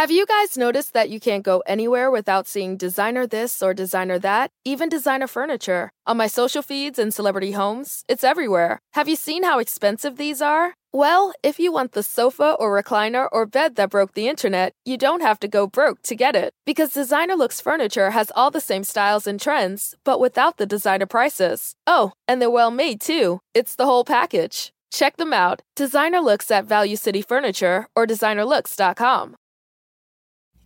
[0.00, 4.18] Have you guys noticed that you can't go anywhere without seeing designer this or designer
[4.20, 5.90] that, even designer furniture?
[6.06, 8.78] On my social feeds and celebrity homes, it's everywhere.
[8.94, 10.72] Have you seen how expensive these are?
[10.90, 14.96] Well, if you want the sofa or recliner or bed that broke the internet, you
[14.96, 16.54] don't have to go broke to get it.
[16.64, 21.04] Because Designer Looks Furniture has all the same styles and trends, but without the designer
[21.04, 21.74] prices.
[21.86, 23.40] Oh, and they're well made too.
[23.52, 24.72] It's the whole package.
[24.90, 25.60] Check them out.
[25.76, 29.36] Designer Looks at Value City Furniture or designerlooks.com.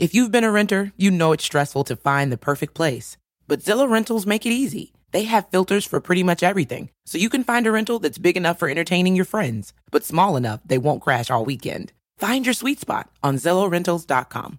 [0.05, 3.17] If you've been a renter, you know it's stressful to find the perfect place.
[3.49, 4.93] But Zillow Rentals make it easy.
[5.13, 8.37] They have filters for pretty much everything, so you can find a rental that's big
[8.37, 11.95] enough for entertaining your friends, but small enough they won't crash all weekend.
[12.19, 14.59] Find your sweet spot on ZillowRentals.com.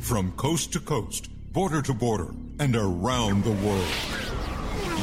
[0.00, 3.84] From coast to coast, border to border, and around the world,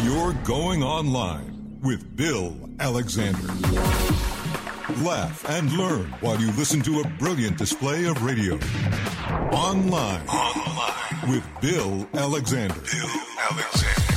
[0.01, 3.47] you're going online with Bill Alexander.
[4.89, 8.53] Laugh and learn while you listen to a brilliant display of radio.
[9.51, 10.21] Online.
[10.27, 11.29] Online.
[11.31, 12.75] With Bill Alexander.
[12.75, 13.09] Bill
[13.49, 14.14] Alexander.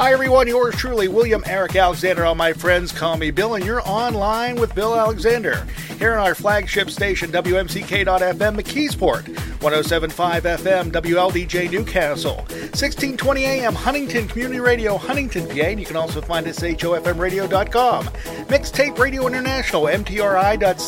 [0.00, 0.48] Hi, everyone.
[0.48, 2.24] Yours truly, William Eric Alexander.
[2.24, 5.66] All my friends call me Bill, and you're online with Bill Alexander.
[5.98, 9.28] Here on our flagship station, WMCK.FM McKeesport,
[9.60, 15.64] 1075 FM, WLDJ Newcastle, 1620 AM Huntington Community Radio, Huntington, PA.
[15.64, 18.06] And you can also find us at HOFMradio.com.
[18.06, 20.86] Mixtape Radio International, MTRI.co.uk.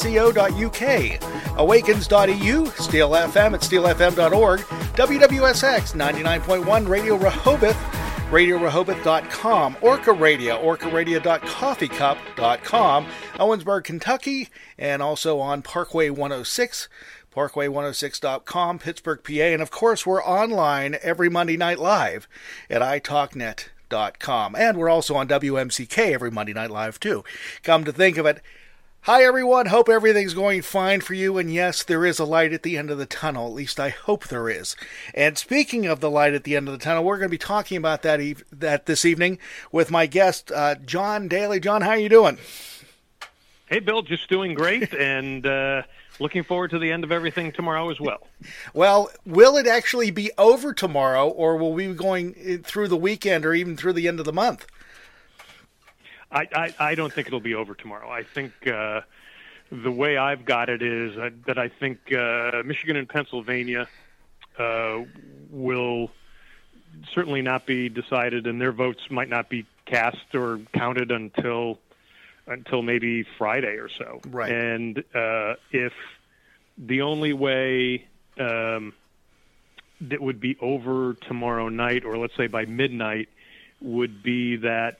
[1.59, 7.77] Awakens.eu, Steel FM at steelfm.org, WWSX 99.1 Radio Rehoboth,
[8.33, 16.89] RadioRehoboth.com, Orca Radio, OrcaRadio.coffeecup.com, Owensburg, Kentucky, and also on Parkway 106,
[17.31, 22.27] Parkway106.com, Pittsburgh, PA, and of course we're online every Monday night live
[22.71, 27.23] at italknet.com, and we're also on WMCK every Monday night live too.
[27.63, 28.41] Come to think of it,
[29.07, 29.67] Hi, everyone.
[29.67, 31.37] Hope everything's going fine for you.
[31.37, 33.49] And yes, there is a light at the end of the tunnel.
[33.49, 34.77] At least I hope there is.
[35.13, 37.37] And speaking of the light at the end of the tunnel, we're going to be
[37.37, 39.41] talking about that eve- that this evening
[39.73, 41.59] with my guest, uh, John Daly.
[41.59, 42.39] John, how are you doing?
[43.67, 44.03] Hey, Bill.
[44.03, 45.83] Just doing great, and uh,
[46.21, 48.29] looking forward to the end of everything tomorrow as well.
[48.73, 53.47] Well, will it actually be over tomorrow, or will we be going through the weekend,
[53.47, 54.65] or even through the end of the month?
[56.33, 58.09] I, I, I don't think it'll be over tomorrow.
[58.11, 59.03] I think uh,
[59.71, 63.87] the way I've got it is uh, that I think uh, Michigan and Pennsylvania
[64.59, 65.01] uh,
[65.51, 66.11] will
[67.15, 71.79] certainly not be decided, and their votes might not be cast or counted until
[72.47, 74.21] until maybe Friday or so.
[74.29, 74.51] Right.
[74.51, 75.93] And uh, if
[76.77, 78.07] the only way
[78.39, 78.93] um,
[80.01, 83.29] that would be over tomorrow night, or let's say by midnight,
[83.81, 84.99] would be that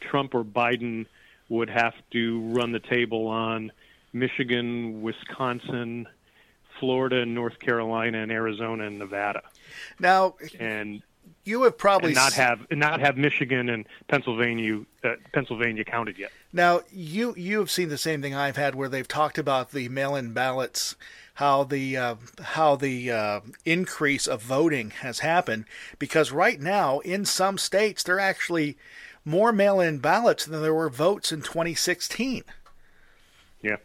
[0.00, 1.06] Trump or Biden
[1.48, 3.72] would have to run the table on
[4.12, 6.06] Michigan, Wisconsin,
[6.78, 9.42] Florida, North Carolina, and Arizona and Nevada.
[9.98, 11.02] Now, and
[11.44, 16.30] you have probably not have not have Michigan and Pennsylvania uh, Pennsylvania counted yet.
[16.52, 19.88] Now, you you have seen the same thing I've had, where they've talked about the
[19.88, 20.96] mail-in ballots,
[21.34, 25.64] how the uh, how the uh, increase of voting has happened,
[25.98, 28.76] because right now in some states they're actually
[29.24, 32.44] more mail-in ballots than there were votes in 2016.
[33.62, 33.76] Yeah.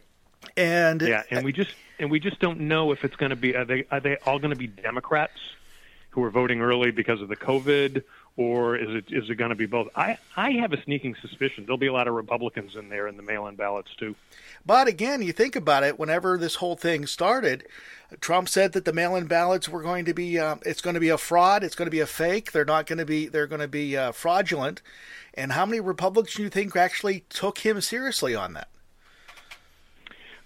[0.56, 3.56] And yeah, and we just and we just don't know if it's going to be
[3.56, 5.38] are they are they all going to be Democrats
[6.10, 8.02] who are voting early because of the COVID
[8.36, 9.88] or is it is it going to be both?
[9.96, 13.16] I I have a sneaking suspicion there'll be a lot of Republicans in there in
[13.16, 14.14] the mail-in ballots too.
[14.66, 15.98] But again, you think about it.
[15.98, 17.66] Whenever this whole thing started,
[18.20, 21.08] Trump said that the mail-in ballots were going to be uh, it's going to be
[21.08, 21.62] a fraud.
[21.62, 22.52] It's going to be a fake.
[22.52, 24.82] They're not going to be they're going to be uh, fraudulent.
[25.34, 28.68] And how many Republicans do you think actually took him seriously on that?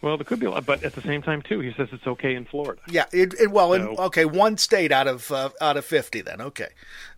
[0.00, 2.06] Well, there could be a lot, but at the same time, too, he says it's
[2.06, 2.80] okay in Florida.
[2.88, 6.20] Yeah, it, it, well, so, in, okay, one state out of uh, out of fifty,
[6.20, 6.68] then okay,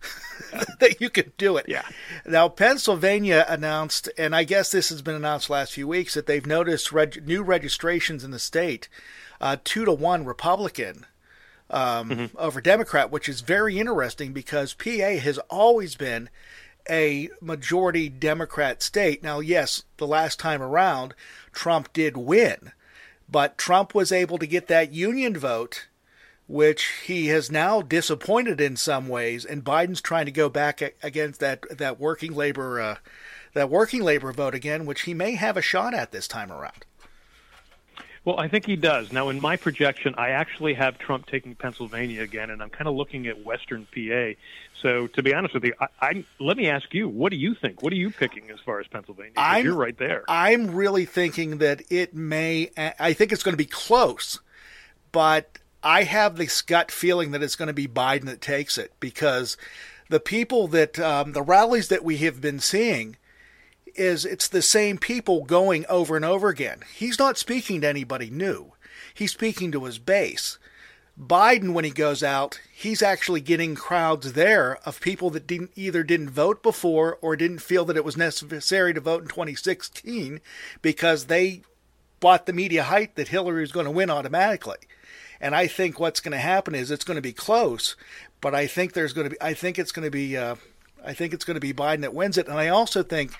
[0.79, 1.65] that you could do it.
[1.67, 1.83] Yeah.
[2.25, 6.45] Now, Pennsylvania announced, and I guess this has been announced last few weeks, that they've
[6.45, 8.89] noticed reg- new registrations in the state,
[9.39, 11.05] uh, two to one Republican
[11.69, 12.37] um, mm-hmm.
[12.37, 16.29] over Democrat, which is very interesting because PA has always been
[16.89, 19.23] a majority Democrat state.
[19.23, 21.13] Now, yes, the last time around,
[21.51, 22.71] Trump did win,
[23.29, 25.87] but Trump was able to get that union vote,
[26.47, 31.39] which he has now disappointed in some ways, and Biden's trying to go back against
[31.39, 32.95] that that working labor uh,
[33.53, 36.85] that working labor vote again, which he may have a shot at this time around.
[38.23, 39.11] Well, I think he does.
[39.11, 42.93] Now, in my projection, I actually have Trump taking Pennsylvania again, and I'm kind of
[42.93, 44.33] looking at Western PA.
[44.79, 47.55] So, to be honest with you, I, I let me ask you, what do you
[47.55, 47.81] think?
[47.81, 49.33] What are you picking as far as Pennsylvania?
[49.63, 50.23] You're right there.
[50.27, 52.69] I'm really thinking that it may.
[52.77, 54.39] I think it's going to be close,
[55.11, 58.91] but I have this gut feeling that it's going to be Biden that takes it
[58.99, 59.57] because
[60.09, 63.17] the people that um, the rallies that we have been seeing
[63.95, 66.81] is it's the same people going over and over again.
[66.93, 68.73] He's not speaking to anybody new.
[69.13, 70.59] He's speaking to his base.
[71.19, 76.03] Biden, when he goes out, he's actually getting crowds there of people that didn't either
[76.03, 80.39] didn't vote before or didn't feel that it was necessary to vote in 2016
[80.81, 81.61] because they
[82.19, 84.77] bought the media hype that Hillary was going to win automatically.
[85.41, 87.95] And I think what's going to happen is it's going to be close,
[88.39, 90.55] but I think there's going to be I think it's going to be uh,
[91.03, 93.33] I think it's going to be Biden that wins it, and I also think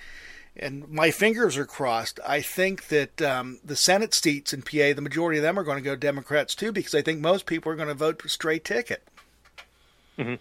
[0.55, 2.19] and my fingers are crossed.
[2.27, 5.77] I think that um, the Senate seats in PA, the majority of them are going
[5.77, 8.65] to go Democrats too, because I think most people are going to vote for straight
[8.65, 9.01] ticket.
[10.17, 10.35] Hmm.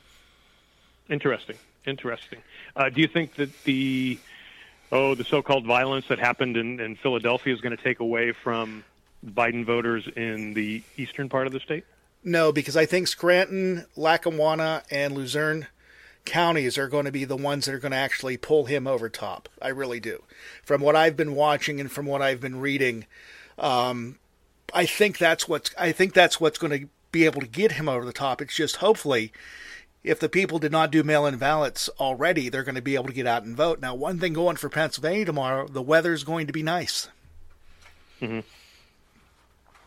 [1.08, 1.56] Interesting.
[1.86, 2.40] Interesting.
[2.74, 4.18] Uh, do you think that the
[4.92, 8.84] oh the so-called violence that happened in, in Philadelphia is going to take away from
[9.25, 11.84] Biden voters in the eastern part of the state?
[12.22, 15.67] No, because I think Scranton, Lackawanna, and Luzerne
[16.25, 19.08] counties are going to be the ones that are going to actually pull him over
[19.08, 19.49] top.
[19.61, 20.22] I really do.
[20.62, 23.06] From what I've been watching and from what I've been reading,
[23.58, 24.19] um,
[24.75, 27.88] I think that's what's I think that's what's going to be able to get him
[27.88, 28.40] over the top.
[28.40, 29.32] It's just hopefully
[30.05, 33.12] if the people did not do mail-in ballots already, they're going to be able to
[33.12, 33.81] get out and vote.
[33.81, 37.08] Now, one thing going for Pennsylvania tomorrow, the weather's going to be nice.
[38.20, 38.44] Mhm.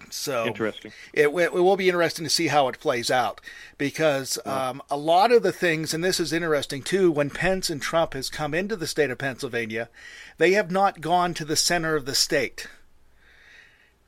[0.09, 0.91] So Interesting.
[1.13, 3.41] it, it will be interesting to see how it plays out
[3.77, 7.81] because um, a lot of the things, and this is interesting too, when Pence and
[7.81, 9.89] Trump has come into the state of Pennsylvania,
[10.37, 12.67] they have not gone to the center of the state.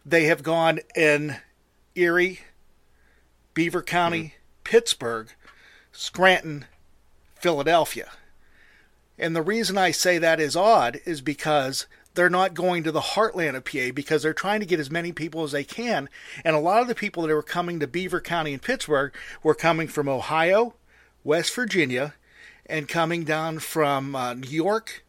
[0.06, 1.38] They have gone in
[1.96, 2.42] Erie,
[3.54, 5.30] Beaver County, Pittsburgh,
[5.92, 6.66] Scranton,
[7.36, 8.12] Philadelphia.
[9.18, 13.02] And the reason I say that is odd is because they're not going to the
[13.02, 16.10] heartland of PA because they're trying to get as many people as they can.
[16.44, 19.14] And a lot of the people that were coming to Beaver County and Pittsburgh
[19.44, 20.76] were coming from Ohio,
[21.24, 22.16] West Virginia,
[22.66, 25.06] and coming down from uh, New York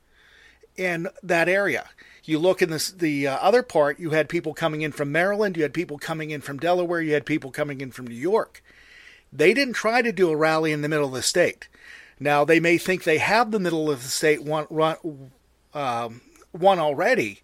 [0.76, 1.88] and that area.
[2.25, 5.56] You look in this, the uh, other part, you had people coming in from Maryland,
[5.56, 8.62] you had people coming in from Delaware, you had people coming in from New York.
[9.32, 11.69] They didn't try to do a rally in the middle of the state.
[12.19, 14.97] Now, they may think they have the middle of the state one, run,
[15.73, 16.23] um,
[16.61, 17.41] one already,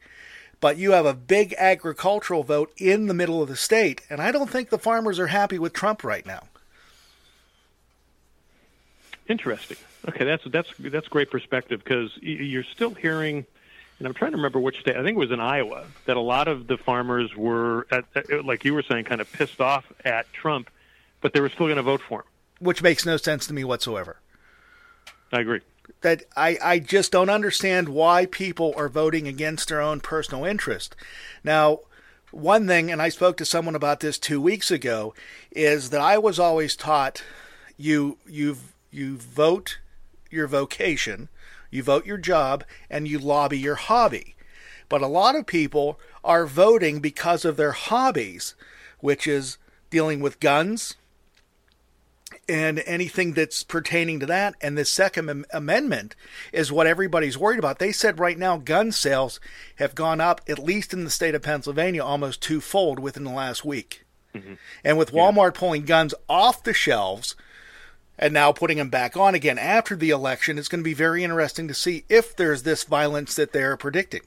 [0.60, 4.32] but you have a big agricultural vote in the middle of the state, and I
[4.32, 6.44] don't think the farmers are happy with Trump right now.
[9.28, 9.76] Interesting.
[10.08, 13.46] Okay, that's that's that's great perspective because you're still hearing,
[13.98, 14.96] and I'm trying to remember which state.
[14.96, 18.44] I think it was in Iowa that a lot of the farmers were, at, at-
[18.44, 20.70] like you were saying, kind of pissed off at Trump,
[21.20, 22.26] but they were still going to vote for him.
[22.58, 24.16] Which makes no sense to me whatsoever.
[25.32, 25.60] I agree.
[26.02, 30.96] That I, I just don't understand why people are voting against their own personal interest.
[31.44, 31.80] Now,
[32.30, 35.14] one thing, and I spoke to someone about this two weeks ago,
[35.50, 37.22] is that I was always taught
[37.76, 38.56] you you
[38.90, 39.78] you vote
[40.30, 41.28] your vocation,
[41.70, 44.34] you vote your job, and you lobby your hobby.
[44.88, 48.54] But a lot of people are voting because of their hobbies,
[49.00, 49.58] which is
[49.90, 50.96] dealing with guns,
[52.52, 54.54] and anything that's pertaining to that.
[54.60, 56.14] And the Second Amendment
[56.52, 57.78] is what everybody's worried about.
[57.78, 59.40] They said right now gun sales
[59.76, 63.64] have gone up, at least in the state of Pennsylvania, almost twofold within the last
[63.64, 64.04] week.
[64.34, 64.54] Mm-hmm.
[64.84, 67.36] And with Walmart pulling guns off the shelves
[68.18, 71.24] and now putting them back on again after the election, it's going to be very
[71.24, 74.20] interesting to see if there's this violence that they're predicting.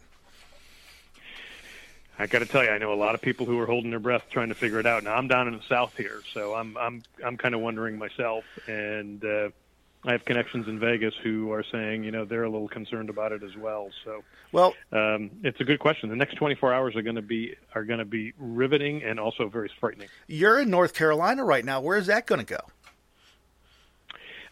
[2.17, 3.99] I got to tell you, I know a lot of people who are holding their
[3.99, 5.03] breath trying to figure it out.
[5.03, 8.45] Now I'm down in the south here, so I'm I'm I'm kind of wondering myself,
[8.67, 9.49] and uh,
[10.05, 13.31] I have connections in Vegas who are saying, you know, they're a little concerned about
[13.31, 13.89] it as well.
[14.05, 16.09] So Well, um, it's a good question.
[16.09, 19.49] The next 24 hours are going to be are going to be riveting and also
[19.49, 20.07] very frightening.
[20.27, 21.81] you're in North Carolina right now.
[21.81, 22.59] Where is that going to go?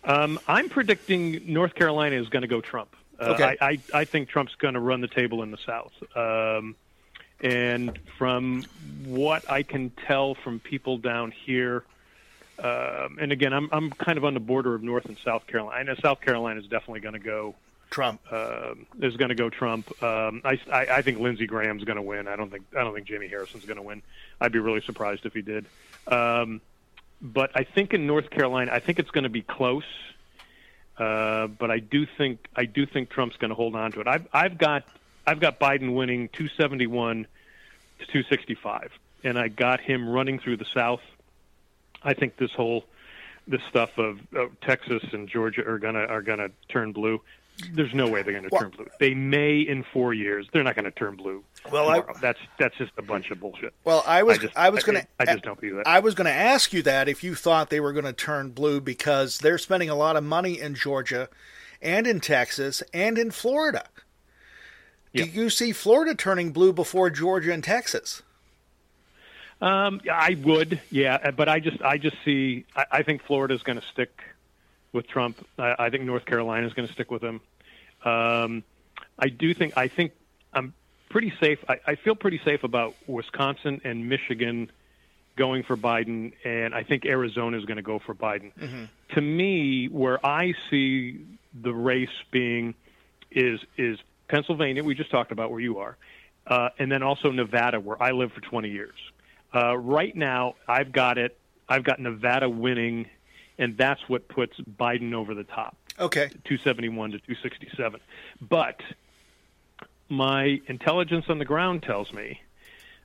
[0.06, 2.96] Um, I'm predicting North Carolina is going to go Trump.
[3.20, 3.56] Uh, Okay.
[3.62, 5.94] I, I, I think Trump's going to run the table in the South.
[6.16, 6.76] Um,
[7.42, 8.64] and from
[9.06, 11.84] what I can tell from people down here,
[12.60, 15.78] um, and again, I'm, I'm kind of on the border of North and South Carolina.
[15.78, 17.56] I know South Carolina is definitely going to go
[17.90, 18.22] Trump.
[18.32, 20.02] um, is going to go Trump.
[20.02, 22.28] Um, I, I, I think Lindsey Graham's going to win.
[22.28, 24.02] I don't think I don't think Jamie Harrison's going to win.
[24.42, 25.66] I'd be really surprised if he did.
[26.08, 26.62] Um,
[27.22, 29.86] but I think in North Carolina, I think it's going to be close.
[30.98, 34.08] Uh, but I do think I do think Trump's going to hold on to it.
[34.08, 34.84] I've I've got
[35.26, 37.28] I've got Biden winning 271
[38.00, 38.92] to 265,
[39.24, 41.02] and I got him running through the South.
[42.04, 42.86] I think this whole
[43.48, 47.22] this stuff of, of Texas and Georgia are gonna are gonna turn blue.
[47.72, 48.88] There's no way they're going to Well- turn blue.
[49.00, 50.48] They may in four years.
[50.52, 51.44] They're not going to turn blue.
[51.72, 53.76] Well, I- that's that's just a bunch of bullshit.
[53.84, 55.88] Well, I was I just- I was going to I just don't believe that.
[55.88, 58.50] I was going to ask you that if you thought they were going to turn
[58.50, 61.30] blue because they're spending a lot of money in Georgia
[61.80, 63.86] and in Texas and in Florida.
[65.14, 68.24] Do you see Florida turning blue before Georgia and Texas?
[69.62, 73.64] Um, I would, yeah, uh, but I just I just see I, I think is
[73.64, 74.22] going to stick
[74.92, 75.46] with Trump.
[75.58, 77.40] I, I think North Carolina is going to stick with him.
[78.04, 78.64] Um,
[79.18, 80.12] I do think I think
[80.52, 80.74] I'm
[81.10, 81.60] pretty safe.
[81.70, 84.70] I, I feel pretty safe about Wisconsin and Michigan
[85.38, 88.52] going for Biden, and I think Arizona is going to go for Biden.
[89.16, 92.76] To me, where I see the race being
[93.32, 93.98] is is
[94.34, 94.84] Pennsylvania.
[94.84, 95.96] We just talked about where you are,
[96.48, 98.96] uh, and then also Nevada, where I lived for 20 years.
[99.54, 101.38] Uh, right now, I've got it.
[101.70, 103.06] I've got Nevada winning,
[103.60, 105.78] and that's what puts Biden over the top.
[106.00, 106.30] Okay.
[106.46, 108.00] 271 to 267.
[108.42, 108.82] But
[110.10, 112.42] my intelligence on the ground tells me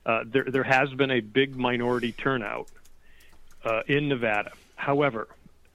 [0.07, 2.69] uh, there there has been a big minority turnout
[3.63, 4.53] uh, in Nevada.
[4.75, 5.27] However,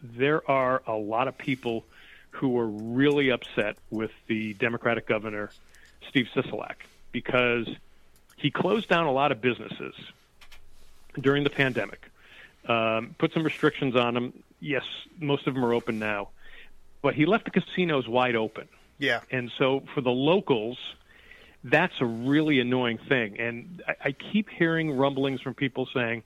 [0.03, 1.85] there are a lot of people
[2.35, 5.51] who were really upset with the Democratic governor
[6.09, 6.75] Steve Sisolak
[7.13, 7.69] because
[8.37, 9.95] he closed down a lot of businesses
[11.21, 12.11] during the pandemic,
[12.69, 14.33] um, put some restrictions on them.
[14.61, 14.83] Yes,
[15.21, 16.31] most of them are open now,
[17.03, 18.69] but he left the casinos wide open.
[18.99, 19.21] Yeah.
[19.31, 20.79] And so for the locals,
[21.63, 23.39] that's a really annoying thing.
[23.39, 26.25] And I, I keep hearing rumblings from people saying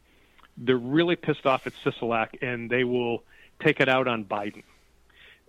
[0.57, 3.23] they're really pissed off at Sisolak and they will
[3.61, 4.63] take it out on Biden.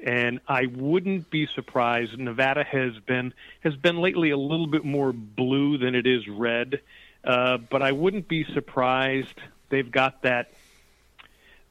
[0.03, 2.18] And I wouldn't be surprised.
[2.18, 6.82] Nevada has been has been lately a little bit more blue than it is red,
[7.24, 9.36] uh, but I wouldn't be surprised.
[9.70, 10.53] They've got that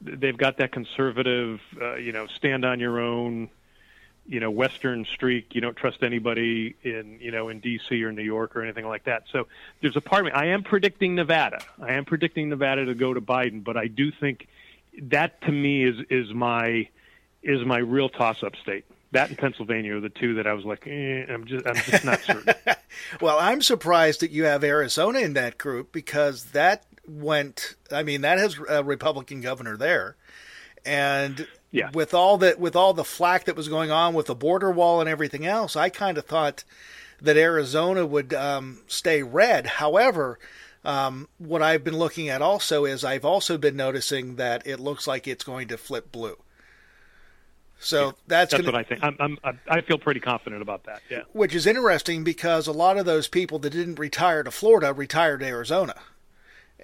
[0.01, 3.49] they've got that conservative, uh, you know, stand on your own,
[4.27, 5.55] you know, Western streak.
[5.55, 8.01] You don't trust anybody in, you know, in D.C.
[8.03, 9.23] or New York or anything like that.
[9.31, 9.47] So
[9.81, 10.31] there's a part of me.
[10.31, 11.61] I am predicting Nevada.
[11.81, 14.47] I am predicting Nevada to go to Biden, but I do think
[15.03, 16.87] that to me is is my
[17.43, 18.85] is my real toss-up state.
[19.11, 22.05] That and Pennsylvania are the two that I was like, eh, I'm just I'm just
[22.05, 22.53] not certain.
[23.21, 27.75] Well, I'm surprised that you have Arizona in that group because that went.
[27.91, 30.15] I mean, that has a Republican governor there,
[30.85, 31.91] and Yeah.
[31.93, 34.99] with all that, with all the flack that was going on with the border wall
[35.01, 36.63] and everything else, I kind of thought
[37.21, 39.65] that Arizona would um, stay red.
[39.67, 40.39] However,
[40.83, 45.07] um, what I've been looking at also is I've also been noticing that it looks
[45.07, 46.37] like it's going to flip blue.
[47.81, 49.03] So that's, That's gonna, what I think.
[49.03, 51.01] I'm, I'm I I feel pretty confident about that.
[51.09, 51.21] Yeah.
[51.31, 55.39] which is interesting because a lot of those people that didn't retire to Florida retired
[55.39, 55.95] to Arizona,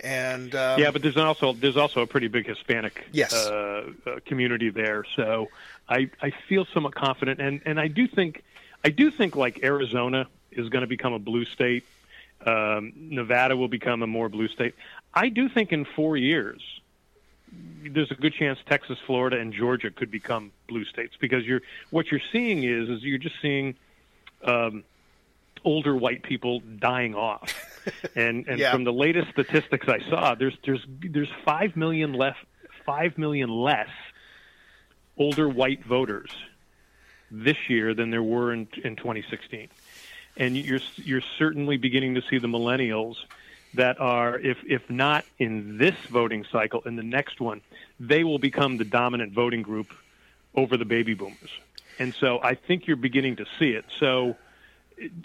[0.01, 3.33] and um, yeah, but there's also there's also a pretty big Hispanic Yes.
[3.33, 5.49] uh, uh, community there, so
[5.89, 8.43] I I feel somewhat confident, and and I do think
[8.85, 11.83] I do think like Arizona is going to become a blue state,
[12.45, 14.75] um, Nevada will become a more blue state.
[15.13, 16.61] I do think in four years
[17.83, 22.11] there's a good chance Texas, Florida, and Georgia could become blue states because you're what
[22.11, 23.75] you're seeing is is you're just seeing
[24.43, 24.83] um,
[25.63, 27.53] older white people dying off,
[28.15, 28.71] and and Yeah.
[28.71, 32.35] from the latest statistics I saw, there's there's there's five million less
[32.85, 33.89] five million less
[35.17, 36.31] older white voters
[37.31, 39.69] this year than there were in in 2016,
[40.37, 43.15] and you're you're certainly beginning to see the millennials
[43.75, 47.61] that are, if if not in this voting cycle, in the next one,
[47.99, 49.93] they will become the dominant voting group
[50.55, 51.51] over the baby boomers.
[51.99, 53.85] And so I think you're beginning to see it.
[53.99, 54.35] So,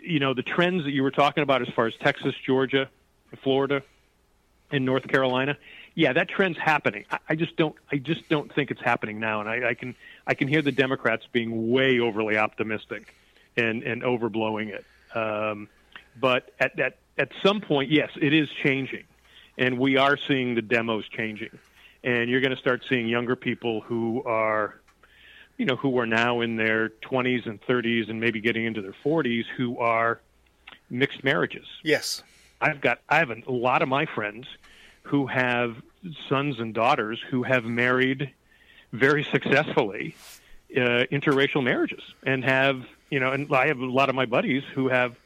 [0.00, 2.88] you know, the trends that you were talking about as far as Texas, Georgia,
[3.42, 3.82] Florida,
[4.70, 5.56] and North Carolina,
[5.94, 7.04] yeah, that trend's happening.
[7.28, 9.40] I, just don't, I just don't think it's happening now.
[9.40, 13.14] And I, I can, I can hear the Democrats being way overly optimistic
[13.56, 14.84] and and overblowing it.
[15.16, 15.68] Um,
[16.18, 19.04] but at at at some point, yes, it is changing,
[19.58, 21.58] and we are seeing the demos changing,
[22.02, 24.80] and you're going to start seeing younger people who are,
[25.56, 28.94] you know, who are now in their 20s and 30s and maybe getting into their
[29.04, 30.20] 40s who are
[30.88, 31.66] mixed marriages.
[31.82, 32.22] yes,
[32.60, 34.46] I've got I have a lot of my friends
[35.02, 35.76] who have
[36.28, 38.30] sons and daughters who have married
[38.92, 40.14] very successfully
[40.76, 44.62] uh, interracial marriages and have you know and I have a lot of my buddies
[44.74, 45.16] who have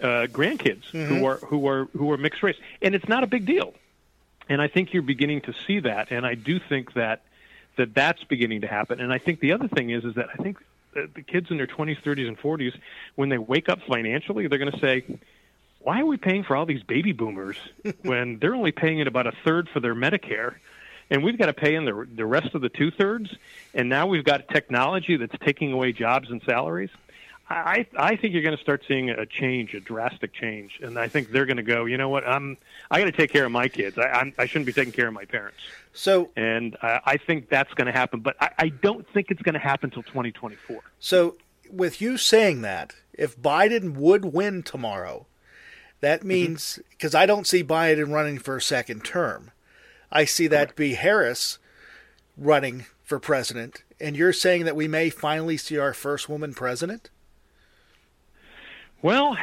[0.00, 3.46] uh, grandkids who are who are who are mixed race and it's not a big
[3.46, 3.74] deal
[4.48, 7.22] and I think you're beginning to see that and I do think that
[7.76, 10.42] that that's beginning to happen and I think the other thing is is that I
[10.42, 10.58] think
[10.92, 12.78] the the kids in their 20s 30s and 40s
[13.14, 15.04] when they wake up financially they're going to say
[15.86, 17.56] why are we paying for all these baby boomers
[18.02, 20.56] when they're only paying it about a third for their Medicare?
[21.08, 23.32] And we've got to pay in the, the rest of the two thirds.
[23.72, 26.90] And now we've got technology that's taking away jobs and salaries.
[27.48, 31.06] I, I think you're going to start seeing a change, a drastic change, and I
[31.06, 31.84] think they're going to go.
[31.84, 32.26] You know what?
[32.26, 32.56] I'm
[32.90, 33.96] I got to take care of my kids.
[33.98, 35.58] I I'm, I shouldn't be taking care of my parents.
[35.92, 39.42] So, and I, I think that's going to happen, but I, I don't think it's
[39.42, 40.80] going to happen until 2024.
[40.98, 41.36] So,
[41.70, 45.26] with you saying that, if Biden would win tomorrow,
[46.00, 46.28] that mm-hmm.
[46.28, 47.22] means because mm-hmm.
[47.22, 49.52] I don't see Biden running for a second term,
[50.10, 51.58] I see that be Harris
[52.36, 57.08] running for president, and you're saying that we may finally see our first woman president.
[59.06, 59.36] Well,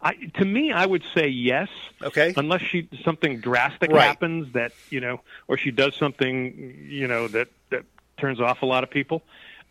[0.00, 1.68] I, to me, I would say yes.
[2.00, 2.32] Okay.
[2.38, 4.02] Unless she something drastic right.
[4.02, 7.84] happens that you know, or she does something you know that that
[8.16, 9.22] turns off a lot of people.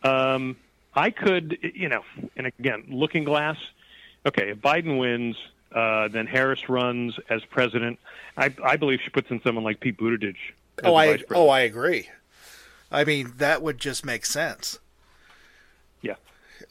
[0.03, 0.55] Um,
[0.93, 2.03] I could, you know,
[2.37, 3.57] and again, Looking Glass.
[4.23, 5.35] Okay, if Biden wins,
[5.71, 7.97] uh, then Harris runs as president.
[8.37, 10.35] I, I believe she puts in someone like Pete Buttigieg.
[10.83, 12.07] Oh, I oh I agree.
[12.91, 14.77] I mean, that would just make sense.
[16.03, 16.17] Yeah.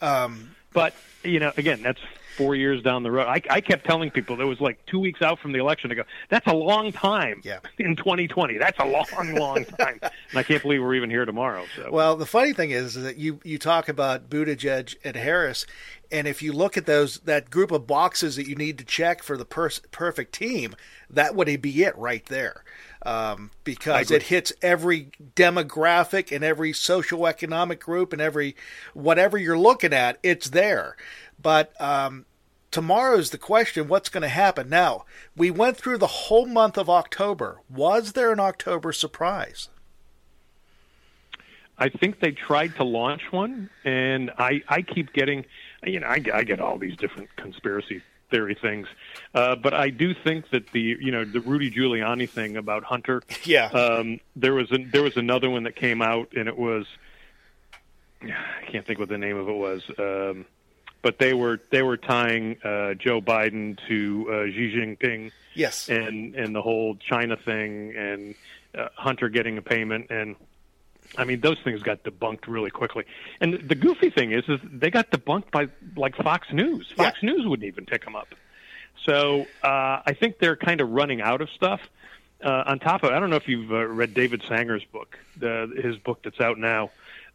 [0.01, 2.01] Um, but you know, again, that's
[2.37, 3.27] four years down the road.
[3.27, 5.97] I, I kept telling people that was like two weeks out from the election to
[5.97, 6.05] go.
[6.29, 7.41] That's a long time.
[7.45, 7.59] Yeah.
[7.79, 11.65] In 2020, that's a long, long time, and I can't believe we're even here tomorrow.
[11.77, 11.91] So.
[11.91, 15.67] Well, the funny thing is that you you talk about Buttigieg and Harris,
[16.11, 19.23] and if you look at those that group of boxes that you need to check
[19.23, 20.77] for the per- perfect team,
[21.09, 22.65] that would be it right there.
[23.05, 28.55] Um, because it hits every demographic and every socioeconomic group and every
[28.95, 30.97] whatever you're looking at, it's there.
[31.43, 32.27] But um,
[32.71, 34.69] tomorrow's the question what's going to happen?
[34.69, 35.05] Now,
[35.37, 37.61] we went through the whole month of October.
[37.69, 39.69] Was there an October surprise?
[41.79, 45.45] I think they tried to launch one, and I, I keep getting,
[45.83, 48.87] you know, I, I get all these different conspiracy theory things,
[49.35, 53.23] uh, but I do think that the, you know, the Rudy Giuliani thing about Hunter.
[53.45, 53.67] Yeah.
[53.67, 56.87] Um, there was a, there was another one that came out, and it was,
[58.23, 59.83] I can't think what the name of it was.
[59.99, 60.47] Um,
[61.03, 65.33] but they were they were tying uh, Joe Biden to uh, Xi Jinping.
[65.55, 68.35] Yes, and and the whole China thing and
[68.77, 70.37] uh, Hunter getting a payment and.
[71.19, 73.05] I mean, those things got debunked really quickly.
[73.39, 76.91] And the goofy thing is, is they got debunked by like Fox News.
[76.97, 77.31] Fox yeah.
[77.33, 78.29] News wouldn't even pick them up.
[79.05, 81.81] So uh, I think they're kind of running out of stuff.
[82.43, 85.71] Uh, on top of, I don't know if you've uh, read David Sanger's book, the,
[85.83, 86.91] his book that's out now.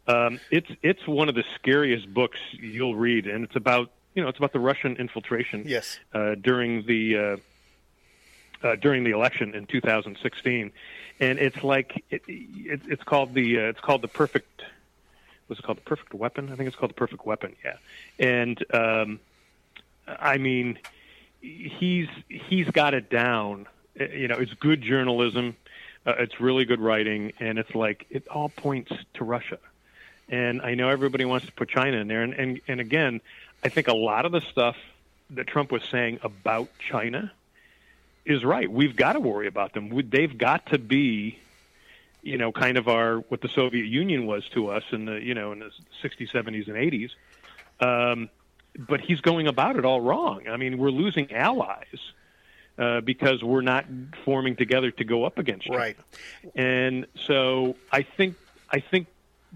[0.08, 4.30] Um, it's it's one of the scariest books you'll read, and it's about you know
[4.30, 5.64] it's about the Russian infiltration.
[5.66, 6.00] Yes.
[6.14, 7.38] Uh, during the uh,
[8.64, 10.72] uh, during the election in 2016,
[11.20, 14.64] and it's like it, it, it's called the uh, it's called the perfect
[15.48, 16.52] what's it called the perfect weapon?
[16.52, 17.56] I think it's called the perfect weapon.
[17.64, 17.76] Yeah,
[18.20, 19.20] and um,
[20.08, 20.80] I mean
[21.42, 23.68] he's he's got it down.
[24.00, 25.56] Uh, you know, it's good journalism.
[26.06, 29.60] Uh, it's really good writing, and it's like it all points to Russia.
[30.30, 32.22] And I know everybody wants to put China in there.
[32.22, 33.22] And, and, and again,
[33.64, 34.76] I think a lot of the stuff
[35.32, 37.32] that Trump was saying about China
[38.26, 38.70] is right.
[38.70, 39.90] We've got to worry about them.
[40.10, 41.40] They've got to be,
[42.22, 45.34] you know, kind of our what the Soviet Union was to us in the you
[45.34, 45.72] know in the
[46.04, 47.12] 60s, 70s, and 80s.
[47.80, 48.30] Um,
[48.78, 50.48] but he's going about it all wrong.
[50.50, 52.12] I mean, we're losing allies
[52.78, 53.86] uh, because we're not
[54.24, 55.78] forming together to go up against China.
[55.78, 55.98] Right.
[56.56, 58.36] And so I think
[58.70, 59.08] I think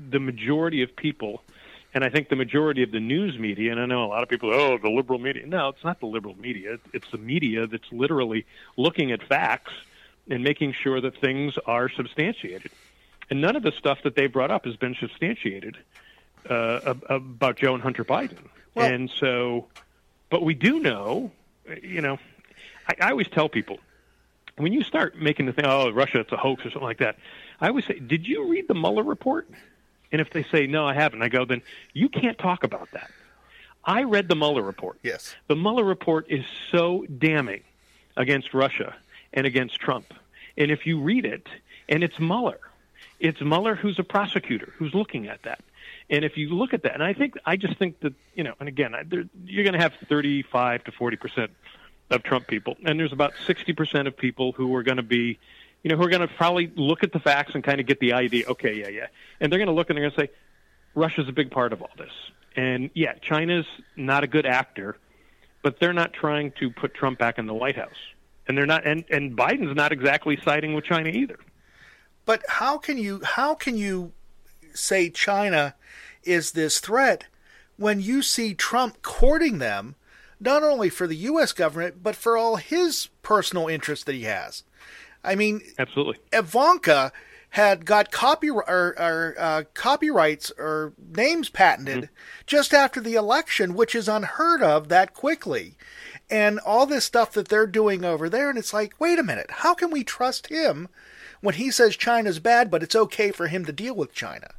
[0.10, 1.44] the majority of people,
[1.94, 4.30] and I think the majority of the news media, and I know a lot of
[4.30, 5.46] people, oh, the liberal media.
[5.46, 6.78] No, it's not the liberal media.
[6.94, 8.46] It's the media that's literally
[8.78, 9.74] looking at facts
[10.30, 12.72] and making sure that things are substantiated.
[13.30, 15.78] And none of the stuff that they brought up has been substantiated
[16.50, 18.38] uh, about Joe and Hunter Biden.
[18.76, 19.68] Well, and so,
[20.30, 21.32] but we do know,
[21.82, 22.20] you know,
[22.88, 23.80] I, I always tell people
[24.58, 27.18] when you start making the thing, oh, Russia, it's a hoax or something like that.
[27.60, 29.50] I always say, did you read the Mueller report?
[30.12, 31.62] And if they say, no, I haven't, I go, then
[31.94, 33.10] you can't talk about that.
[33.84, 35.00] I read the Mueller report.
[35.04, 35.36] Yes.
[35.48, 37.64] The Mueller report is so damning
[38.16, 38.96] against Russia
[39.34, 40.14] and against Trump.
[40.58, 41.48] And if you read it,
[41.90, 42.60] and it's Mueller,
[43.20, 45.62] it's Mueller who's a prosecutor who's looking at that.
[46.10, 48.54] And if you look at that, and I think, I just think that, you know,
[48.60, 49.04] and again, I,
[49.46, 51.52] you're going to have 35 to 40 percent
[52.10, 55.40] of Trump people, and there's about 60 percent of people who are going to be
[55.84, 58.00] you know, who are going to probably look at the facts and kind of get
[58.00, 58.46] the idea.
[58.48, 59.08] Okay, yeah, yeah,
[59.40, 60.30] and they're going to look and they're going to say,
[60.96, 62.12] Russia's a big part of all this,
[62.56, 63.66] and yeah, China's
[63.96, 64.98] not a good actor,
[65.64, 67.90] but they're not trying to put Trump back in the White House,
[68.48, 71.40] and they're not, and and Biden's not exactly siding with China either.
[72.26, 74.12] But how can you how can you
[74.74, 75.76] say China
[76.24, 77.26] is this threat
[77.78, 79.96] when you see Trump courting them
[80.40, 81.54] not only for the U.S.
[81.54, 84.64] government, but for all his personal interests that he has.
[85.24, 86.18] I mean, absolutely.
[86.34, 87.12] Ivanka
[87.52, 92.14] had got copy or, or uh, copyrights or names patented mm-hmm.
[92.48, 95.76] just after the election, which is unheard of that quickly.
[96.30, 99.52] And all this stuff that they're doing over there, and it's like, wait a minute,
[99.52, 100.88] how can we trust him
[101.42, 104.54] when he says China's bad, but it's okay for him to deal with China?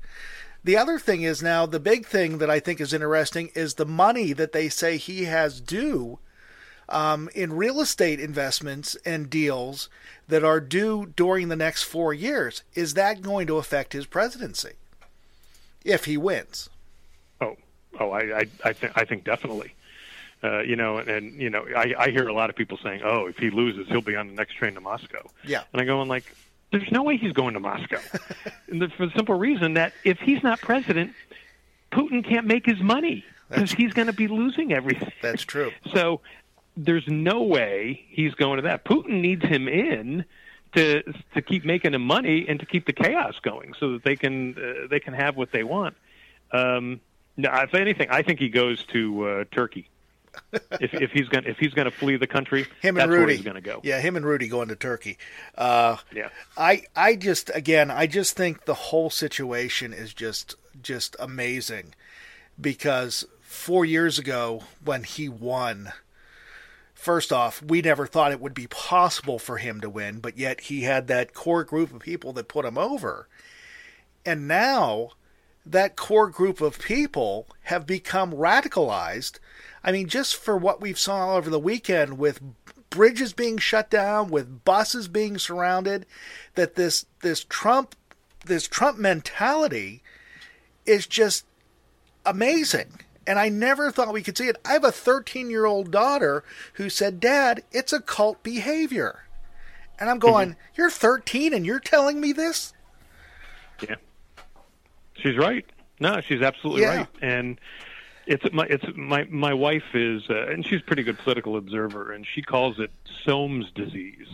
[0.62, 3.86] The other thing is now the big thing that I think is interesting is the
[3.86, 6.18] money that they say he has due
[6.88, 9.88] um, in real estate investments and deals
[10.28, 12.62] that are due during the next four years.
[12.74, 14.72] Is that going to affect his presidency
[15.84, 16.68] if he wins?
[17.40, 17.56] Oh,
[18.00, 19.74] oh, I, I, I think, I think definitely.
[20.44, 23.02] Uh, you know, and, and you know, I, I hear a lot of people saying,
[23.04, 25.84] "Oh, if he loses, he'll be on the next train to Moscow." Yeah, and I
[25.84, 26.24] go, "And like,
[26.72, 28.00] there's no way he's going to Moscow,
[28.68, 31.12] the, for the simple reason that if he's not president,
[31.92, 35.12] Putin can't make his money because he's going to be losing everything.
[35.20, 35.70] That's true.
[35.92, 36.20] So
[36.76, 38.84] there's no way he's going to that.
[38.84, 40.24] Putin needs him in
[40.74, 41.02] to
[41.34, 44.56] to keep making him money and to keep the chaos going, so that they can
[44.56, 45.96] uh, they can have what they want.
[46.52, 47.00] Um,
[47.36, 49.88] if anything, I think he goes to uh, Turkey.
[50.80, 53.56] if, if he's going if he's going to flee the country, him and Rudy going
[53.56, 53.80] to go.
[53.82, 55.18] Yeah, him and Rudy going to Turkey.
[55.56, 61.16] Uh, yeah, I I just again I just think the whole situation is just just
[61.20, 61.94] amazing
[62.58, 65.92] because four years ago when he won
[67.02, 70.62] first off, we never thought it would be possible for him to win, but yet
[70.62, 73.26] he had that core group of people that put him over.
[74.24, 75.10] And now
[75.66, 79.40] that core group of people have become radicalized.
[79.82, 82.40] I mean, just for what we've saw over the weekend with
[82.88, 86.06] bridges being shut down, with buses being surrounded,
[86.54, 87.96] that this this Trump
[88.46, 90.02] this Trump mentality
[90.86, 91.46] is just
[92.24, 93.00] amazing.
[93.26, 94.56] And I never thought we could see it.
[94.64, 99.24] I have a 13 year old daughter who said, Dad, it's a cult behavior.
[99.98, 100.60] And I'm going, mm-hmm.
[100.74, 102.72] You're 13 and you're telling me this?
[103.80, 103.96] Yeah.
[105.14, 105.64] She's right.
[106.00, 106.96] No, she's absolutely yeah.
[106.96, 107.06] right.
[107.20, 107.60] And
[108.26, 112.12] it's my it's my my wife is uh, and she's a pretty good political observer
[112.12, 112.90] and she calls it
[113.24, 114.28] SOWMS disease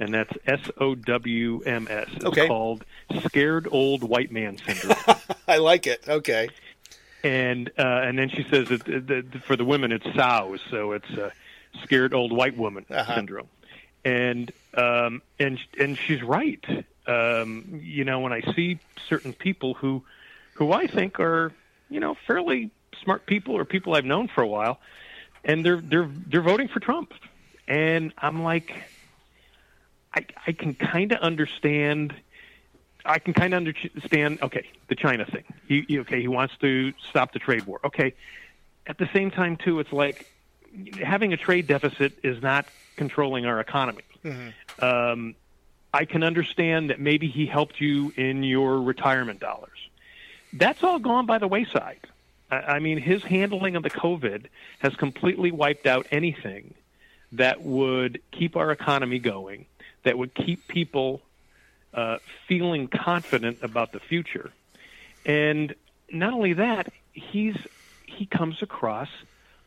[0.00, 2.08] and that's S O W M S.
[2.14, 2.46] It's okay.
[2.46, 2.84] called
[3.26, 4.96] scared old white man syndrome.
[5.48, 6.06] I like it.
[6.08, 6.48] Okay
[7.24, 11.10] and uh, and then she says that, that for the women it's sows, so it's
[11.10, 11.32] a
[11.82, 13.14] scared old white woman uh-huh.
[13.14, 13.48] syndrome,
[14.04, 16.64] and um, and and she's right.
[17.06, 20.04] Um, you know, when I see certain people who
[20.54, 21.52] who I think are
[21.88, 22.70] you know fairly
[23.02, 24.78] smart people or people I've known for a while,
[25.44, 27.14] and they're they're they're voting for Trump,
[27.66, 28.70] and I'm like,
[30.14, 32.14] I I can kind of understand
[33.04, 34.38] I can kind of understand.
[34.42, 35.44] Okay, the China thing.
[35.68, 37.80] He, he, okay, he wants to stop the trade war.
[37.84, 38.14] Okay,
[38.86, 40.26] at the same time too, it's like
[41.02, 44.02] having a trade deficit is not controlling our economy.
[44.24, 44.84] Mm-hmm.
[44.84, 45.34] Um,
[45.92, 49.78] I can understand that maybe he helped you in your retirement dollars.
[50.52, 52.00] That's all gone by the wayside.
[52.50, 54.46] I, I mean, his handling of the COVID
[54.80, 56.74] has completely wiped out anything
[57.32, 59.66] that would keep our economy going,
[60.04, 61.20] that would keep people
[61.94, 64.52] uh, feeling confident about the future.
[65.24, 65.74] And
[66.10, 67.56] not only that, he's
[68.04, 69.08] he comes across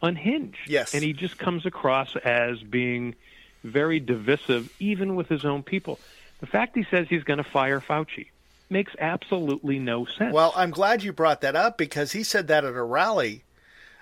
[0.01, 0.57] unhinged.
[0.67, 0.93] Yes.
[0.93, 3.15] And he just comes across as being
[3.63, 5.99] very divisive, even with his own people.
[6.39, 8.27] The fact he says he's going to fire Fauci
[8.69, 10.33] makes absolutely no sense.
[10.33, 13.43] Well, I'm glad you brought that up because he said that at a rally.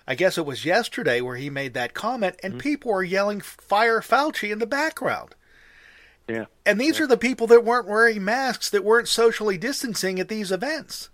[0.07, 2.61] I guess it was yesterday where he made that comment, and mm-hmm.
[2.61, 5.33] people were yelling "Fire Fauci" in the background.
[6.27, 6.45] Yeah.
[6.65, 7.05] And these yeah.
[7.05, 11.09] are the people that weren't wearing masks, that weren't socially distancing at these events.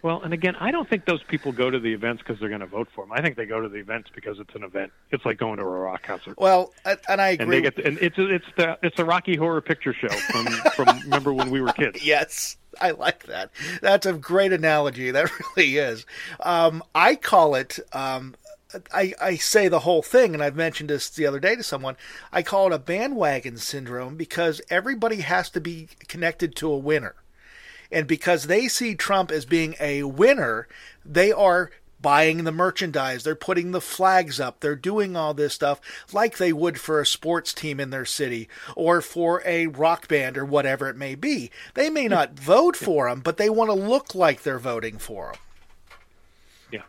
[0.00, 2.60] Well, and again, I don't think those people go to the events because they're going
[2.60, 3.12] to vote for them.
[3.12, 4.92] I think they go to the events because it's an event.
[5.10, 6.38] It's like going to a rock concert.
[6.38, 7.42] Well, and I agree.
[7.42, 11.00] And, they get and it's it's the it's the Rocky Horror Picture Show from from
[11.04, 12.04] remember when we were kids.
[12.04, 13.50] Yes, I like that.
[13.82, 15.10] That's a great analogy.
[15.10, 16.06] That really is.
[16.40, 18.36] Um, I call it um,
[18.92, 21.96] I, I say the whole thing, and I've mentioned this the other day to someone.
[22.32, 27.14] I call it a bandwagon syndrome because everybody has to be connected to a winner.
[27.90, 30.68] And because they see Trump as being a winner,
[31.02, 35.80] they are buying the merchandise, they're putting the flags up, they're doing all this stuff
[36.12, 40.38] like they would for a sports team in their city or for a rock band
[40.38, 41.50] or whatever it may be.
[41.74, 45.30] They may not vote for him, but they want to look like they're voting for
[45.30, 45.36] him.
[46.70, 46.82] Yeah.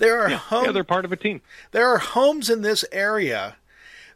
[0.00, 0.66] There are yeah, homes.
[0.66, 1.42] Yeah, they're part of a team.
[1.70, 3.56] There are homes in this area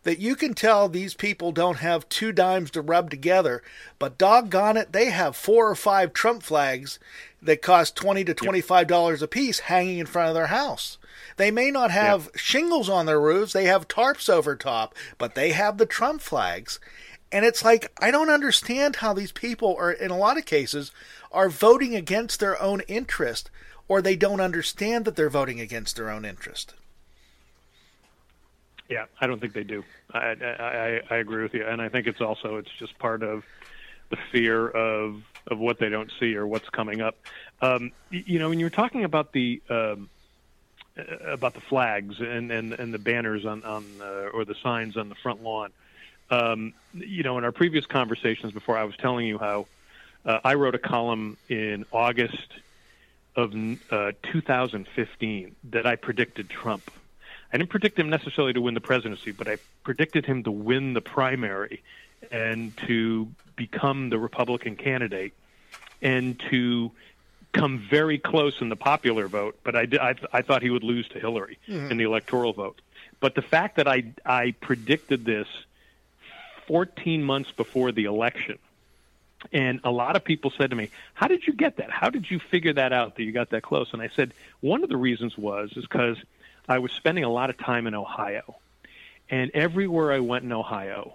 [0.03, 3.63] that you can tell these people don't have two dimes to rub together,
[3.99, 6.99] but doggone it, they have four or five Trump flags
[7.41, 10.99] that cost twenty to twenty-five dollars a piece hanging in front of their house.
[11.37, 12.37] They may not have yep.
[12.37, 16.81] shingles on their roofs, they have tarps over top, but they have the Trump flags.
[17.33, 20.93] And it's like I don't understand how these people are in a lot of cases
[21.35, 23.51] are voting against their own interest
[23.89, 26.75] or they don't understand that they're voting against their own interest.
[28.89, 29.83] Yeah, I don't think they do.
[30.13, 33.45] I, I, I agree with you, and I think it's also it's just part of
[34.11, 37.17] the fear of of what they don't see or what's coming up.
[37.61, 40.11] Um, you know, when you're talking about the um,
[41.27, 45.09] about the flags and, and, and the banners on on uh, or the signs on
[45.09, 45.71] the front lawn,
[46.31, 49.67] um, you know, in our previous conversations before, I was telling you how
[50.25, 52.49] uh, I wrote a column in August
[53.37, 53.55] of
[53.91, 56.91] uh, 2015 that I predicted Trump.
[57.53, 60.95] I didn't predict him necessarily to win the presidency, but I predicted him to win
[60.95, 61.83] the primary
[62.31, 65.33] and to become the Republican candidate
[66.01, 66.91] and to
[67.53, 69.59] come very close in the popular vote.
[69.63, 71.91] But I, I, I thought he would lose to Hillary mm-hmm.
[71.91, 72.81] in the electoral vote.
[73.21, 75.47] But the fact that I, I predicted this
[76.67, 78.59] 14 months before the election–
[79.53, 81.91] and a lot of people said to me, "How did you get that?
[81.91, 84.83] How did you figure that out that you got that close?" And I said, "One
[84.83, 86.17] of the reasons was is because
[86.69, 88.57] I was spending a lot of time in Ohio,
[89.31, 91.15] and everywhere I went in Ohio,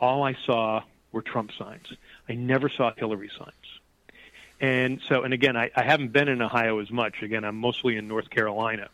[0.00, 1.92] all I saw were Trump signs.
[2.28, 3.52] I never saw Hillary signs."
[4.60, 7.22] And so, and again, I, I haven't been in Ohio as much.
[7.22, 8.88] Again, I'm mostly in North Carolina.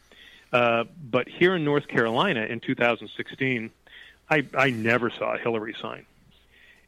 [0.53, 3.71] Uh, but here in North Carolina in 2016,
[4.31, 6.07] I, I never saw a Hillary sign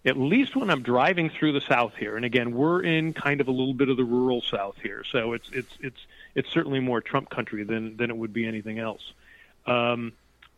[0.04, 3.48] at least when I'm driving through the South here, and again, we're in kind of
[3.48, 7.00] a little bit of the rural South here, so it's it's it's it's certainly more
[7.00, 9.12] Trump country than than it would be anything else.
[9.66, 10.12] Um,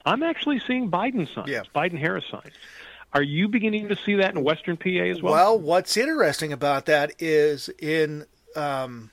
[0.04, 1.62] I'm actually seeing Biden signs, yeah.
[1.74, 2.52] Biden Harris signs.
[3.12, 5.32] Are you beginning to see that in Western PA as well?
[5.32, 9.10] Well, what's interesting about that is in um,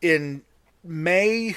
[0.00, 0.42] in
[0.82, 1.54] May,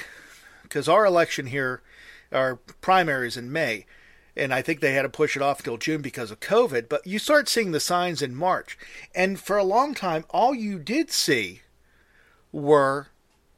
[0.62, 1.82] because our election here,
[2.30, 3.86] our primaries in May
[4.36, 6.88] and I think they had to push it off until June because of COVID.
[6.88, 8.78] But you start seeing the signs in March,
[9.14, 11.62] and for a long time, all you did see
[12.52, 13.08] were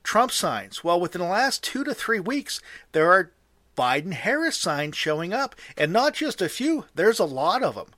[0.03, 0.83] Trump signs.
[0.83, 2.61] Well, within the last two to three weeks,
[2.93, 3.33] there are
[3.77, 7.89] Biden Harris signs showing up, and not just a few, there's a lot of them.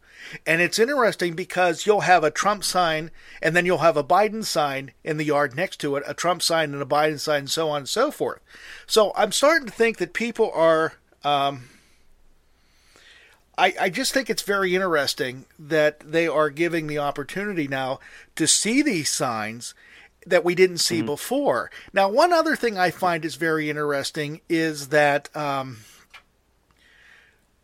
[0.47, 4.45] And it's interesting because you'll have a Trump sign and then you'll have a Biden
[4.45, 7.51] sign in the yard next to it, a Trump sign and a Biden sign, and
[7.51, 8.41] so on and so forth.
[8.87, 11.69] So I'm starting to think that people are um,
[13.61, 18.01] I, I just think it's very interesting that they are giving the opportunity now
[18.37, 19.75] to see these signs
[20.27, 21.07] that we didn't see mm-hmm.
[21.07, 21.71] before.
[21.93, 25.81] Now, one other thing I find is very interesting is that um,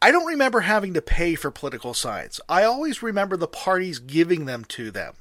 [0.03, 2.43] I don't remember having to pay for political signs.
[2.47, 5.15] I always remember the parties giving them to them.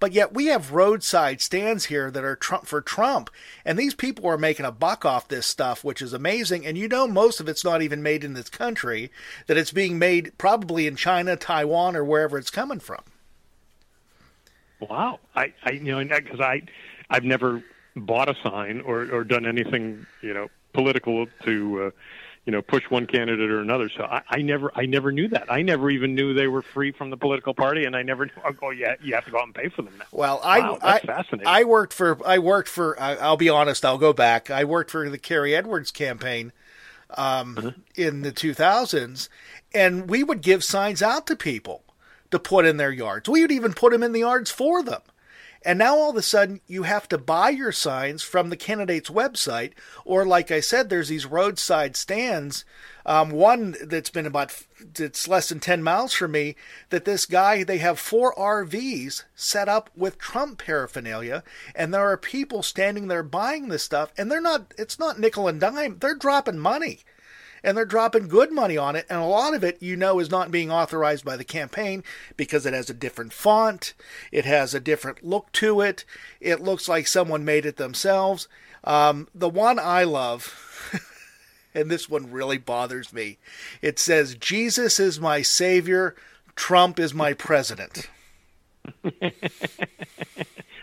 [0.00, 3.30] But yet we have roadside stands here that are Trump for Trump,
[3.64, 6.64] and these people are making a buck off this stuff, which is amazing.
[6.64, 9.10] And you know, most of it's not even made in this country;
[9.46, 13.02] that it's being made probably in China, Taiwan, or wherever it's coming from.
[14.80, 16.62] Wow, I, I you know, because I,
[17.10, 17.64] I've never
[17.96, 21.82] bought a sign or or done anything, you know, political to.
[21.82, 21.90] Uh,
[22.48, 23.90] you know push one candidate or another.
[23.90, 25.52] So I, I never I never knew that.
[25.52, 28.32] I never even knew they were free from the political party, and I never knew.
[28.62, 30.06] Oh yeah, you have to go out and pay for them now.
[30.12, 31.46] Well, I wow, that's I, fascinating.
[31.46, 33.84] I worked for I worked for I'll be honest.
[33.84, 34.50] I'll go back.
[34.50, 36.52] I worked for the Kerry Edwards campaign
[37.18, 37.70] um, uh-huh.
[37.94, 39.28] in the 2000s,
[39.74, 41.82] and we would give signs out to people
[42.30, 43.28] to put in their yards.
[43.28, 45.02] We would even put them in the yards for them.
[45.62, 49.10] And now all of a sudden you have to buy your signs from the candidate's
[49.10, 49.72] website,
[50.04, 52.64] or like I said, there's these roadside stands.
[53.04, 54.64] Um, one that's been about
[54.98, 56.56] it's less than ten miles from me.
[56.90, 61.42] That this guy they have four RVs set up with Trump paraphernalia,
[61.74, 64.74] and there are people standing there buying this stuff, and they're not.
[64.76, 65.98] It's not nickel and dime.
[65.98, 67.00] They're dropping money
[67.62, 69.06] and they're dropping good money on it.
[69.08, 72.02] And a lot of it, you know, is not being authorized by the campaign
[72.36, 73.94] because it has a different font,
[74.32, 76.04] it has a different look to it,
[76.40, 78.48] it looks like someone made it themselves.
[78.84, 80.92] Um, the one I love.
[81.74, 83.38] and this one really bothers me.
[83.82, 86.14] It says, Jesus is my savior,
[86.54, 88.08] Trump is my president.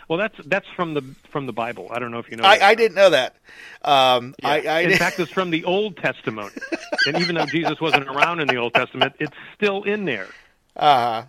[0.08, 1.88] Well, that's that's from the from the Bible.
[1.90, 2.44] I don't know if you know.
[2.44, 3.36] I, I didn't know that.
[3.82, 4.48] Um, yeah.
[4.48, 6.52] I, I, in fact, it's from the Old Testament,
[7.06, 10.28] and even though Jesus wasn't around in the Old Testament, it's still in there.
[10.76, 11.24] Uh-huh.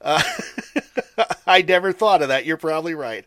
[0.00, 0.22] Uh,
[1.46, 2.46] I never thought of that.
[2.46, 3.26] You're probably right.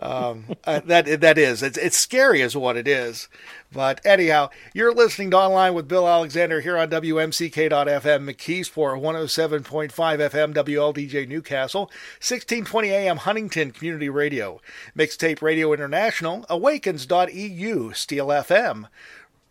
[0.00, 3.28] Um, uh, that that is it's it's scary as what it is.
[3.70, 10.54] But anyhow, you're listening to online with Bill Alexander here on WMCK.FM McKeesport 107.5 FM
[10.54, 11.82] WLDJ Newcastle
[12.18, 14.60] 1620 AM Huntington Community Radio
[14.96, 18.86] Mixtape Radio International Awakens.eu Steel FM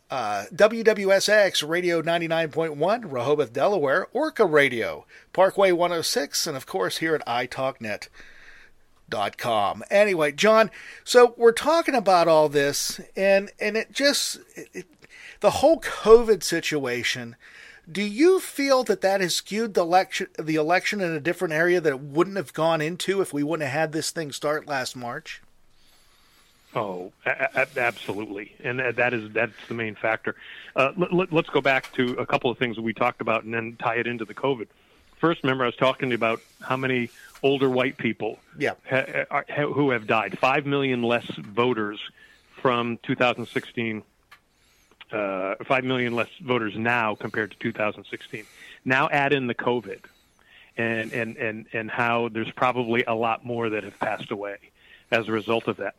[0.09, 7.23] uh, WWSX Radio 99.1, Rehoboth, Delaware, Orca Radio, Parkway 106, and of course here at
[9.09, 9.83] iTalkNet.com.
[9.89, 10.71] Anyway, John,
[11.03, 14.87] so we're talking about all this, and, and it just, it,
[15.39, 17.35] the whole COVID situation,
[17.91, 21.81] do you feel that that has skewed the election, the election in a different area
[21.81, 24.95] that it wouldn't have gone into if we wouldn't have had this thing start last
[24.95, 25.41] March?
[26.75, 30.35] Oh, a- a- absolutely, and that is that's the main factor.
[30.75, 33.51] Uh, let, us go back to a couple of things that we talked about, and
[33.51, 34.67] then tie it into the COVID.
[35.19, 37.09] First, remember I was talking about how many
[37.43, 38.73] older white people yeah.
[38.89, 40.37] ha- ha- who have died.
[40.39, 41.99] Five million less voters
[42.61, 44.03] from 2016.
[45.11, 48.45] Uh, Five million less voters now compared to 2016.
[48.85, 50.01] Now add in the COVID,
[50.77, 54.57] and and and and how there's probably a lot more that have passed away
[55.09, 55.95] as a result of that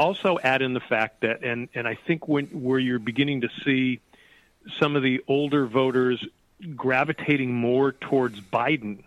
[0.00, 3.50] also add in the fact that, and, and I think when, where you're beginning to
[3.64, 4.00] see
[4.78, 6.24] some of the older voters
[6.74, 9.02] gravitating more towards Biden,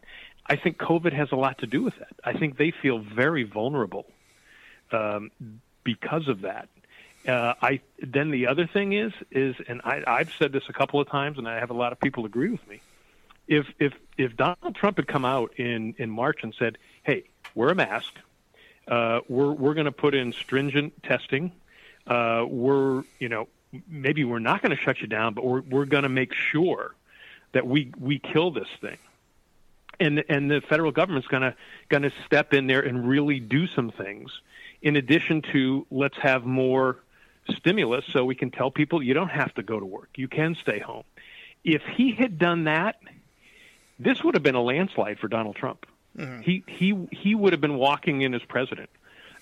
[0.46, 2.14] I think COVID has a lot to do with that.
[2.24, 4.06] I think they feel very vulnerable
[4.92, 5.32] um,
[5.84, 6.70] because of that.
[7.28, 11.00] Uh, I then the other thing is is, and I, I've said this a couple
[11.00, 12.82] of times, and I have a lot of people agree with me.
[13.48, 17.24] If if if Donald Trump had come out in in March and said, "Hey,
[17.56, 18.14] wear a mask,
[18.90, 21.54] uh, we're we're going to put in stringent testing.
[22.06, 23.48] Uh, we're you know
[23.88, 26.94] maybe we're not going to shut you down, but we're we're going to make sure
[27.54, 28.98] that we we kill this thing.
[30.04, 31.56] And and the federal government's going to
[31.90, 34.32] going to step in there and really do some things.
[34.82, 37.00] In addition to let's have more
[37.50, 40.10] stimulus so we can tell people you don't have to go to work.
[40.16, 41.04] You can stay home.
[41.64, 42.98] If he had done that,
[44.00, 45.86] this would have been a landslide for Donald Trump.
[46.18, 46.42] Mm-hmm.
[46.42, 48.90] He he he would have been walking in as president.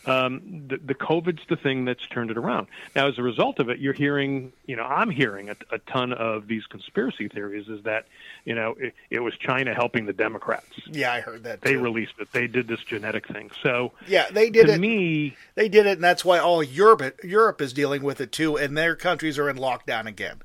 [0.05, 2.67] Um, the, the COVID's the thing that's turned it around.
[2.95, 6.11] Now, as a result of it, you're hearing, you know, I'm hearing a, a ton
[6.11, 7.67] of these conspiracy theories.
[7.67, 8.07] Is that,
[8.43, 10.65] you know, it, it was China helping the Democrats.
[10.87, 11.61] Yeah, I heard that.
[11.61, 11.69] Too.
[11.69, 12.31] They released it.
[12.31, 13.51] They did this genetic thing.
[13.61, 14.79] So yeah, they did to it.
[14.79, 18.57] Me, they did it, and that's why all Europe Europe is dealing with it too,
[18.57, 20.41] and their countries are in lockdown again.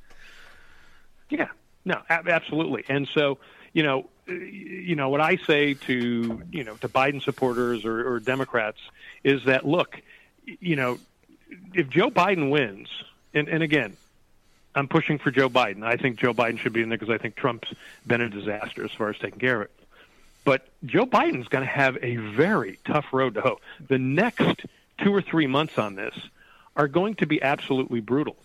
[1.31, 1.49] Yeah,
[1.85, 2.85] no, absolutely.
[2.89, 3.39] And so,
[3.73, 8.21] you know, you know what I say to you know to Biden supporters or, or
[8.21, 8.81] Democrats
[9.27, 10.01] is that look,
[10.47, 10.99] you know,
[11.75, 12.89] if Joe Biden wins,
[13.35, 13.97] and, and again,
[14.73, 15.83] I'm pushing for Joe Biden.
[15.83, 17.69] I think Joe Biden should be in there because I think Trump's
[18.07, 19.71] been a disaster as far as taking care of it.
[20.45, 23.61] But Joe Biden's going to have a very tough road to hoe.
[23.89, 24.65] The next
[25.03, 26.15] two or three months on this
[26.77, 28.37] are going to be absolutely brutal.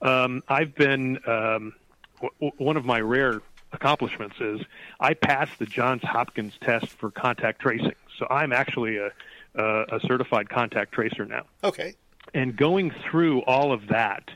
[0.00, 1.74] Um, I've been um,
[2.22, 4.62] w- one of my rare accomplishments is
[4.98, 7.94] I passed the Johns Hopkins test for contact tracing.
[8.18, 9.12] So I'm actually a,
[9.54, 11.44] a, a certified contact tracer now.
[11.64, 11.94] Okay.
[12.34, 14.30] And going through all of that,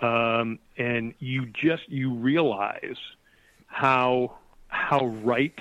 [0.00, 2.96] um, and you just you realize
[3.66, 4.36] how
[4.68, 5.58] how right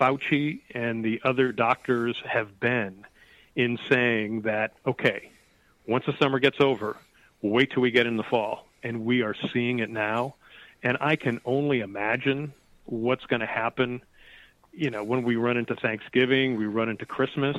[0.00, 3.06] Fauci and the other doctors have been
[3.54, 5.30] in saying that okay,
[5.86, 6.96] once the summer gets over,
[7.42, 10.34] wait till we get in the fall, and we are seeing it now
[10.82, 12.52] and I can only imagine
[12.84, 14.02] what's going to happen.
[14.76, 17.56] You know, when we run into Thanksgiving, we run into Christmas.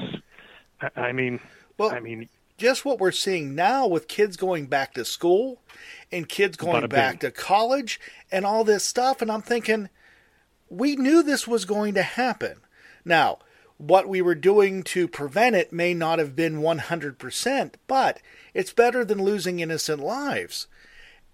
[0.96, 1.40] I, mean,
[1.78, 5.60] well, I mean, just what we're seeing now with kids going back to school
[6.12, 8.00] and kids going back to college
[8.32, 9.22] and all this stuff.
[9.22, 9.90] And I'm thinking,
[10.70, 12.58] we knew this was going to happen.
[13.04, 13.40] Now,
[13.78, 18.20] what we were doing to prevent it may not have been 100%, but
[18.54, 20.68] it's better than losing innocent lives.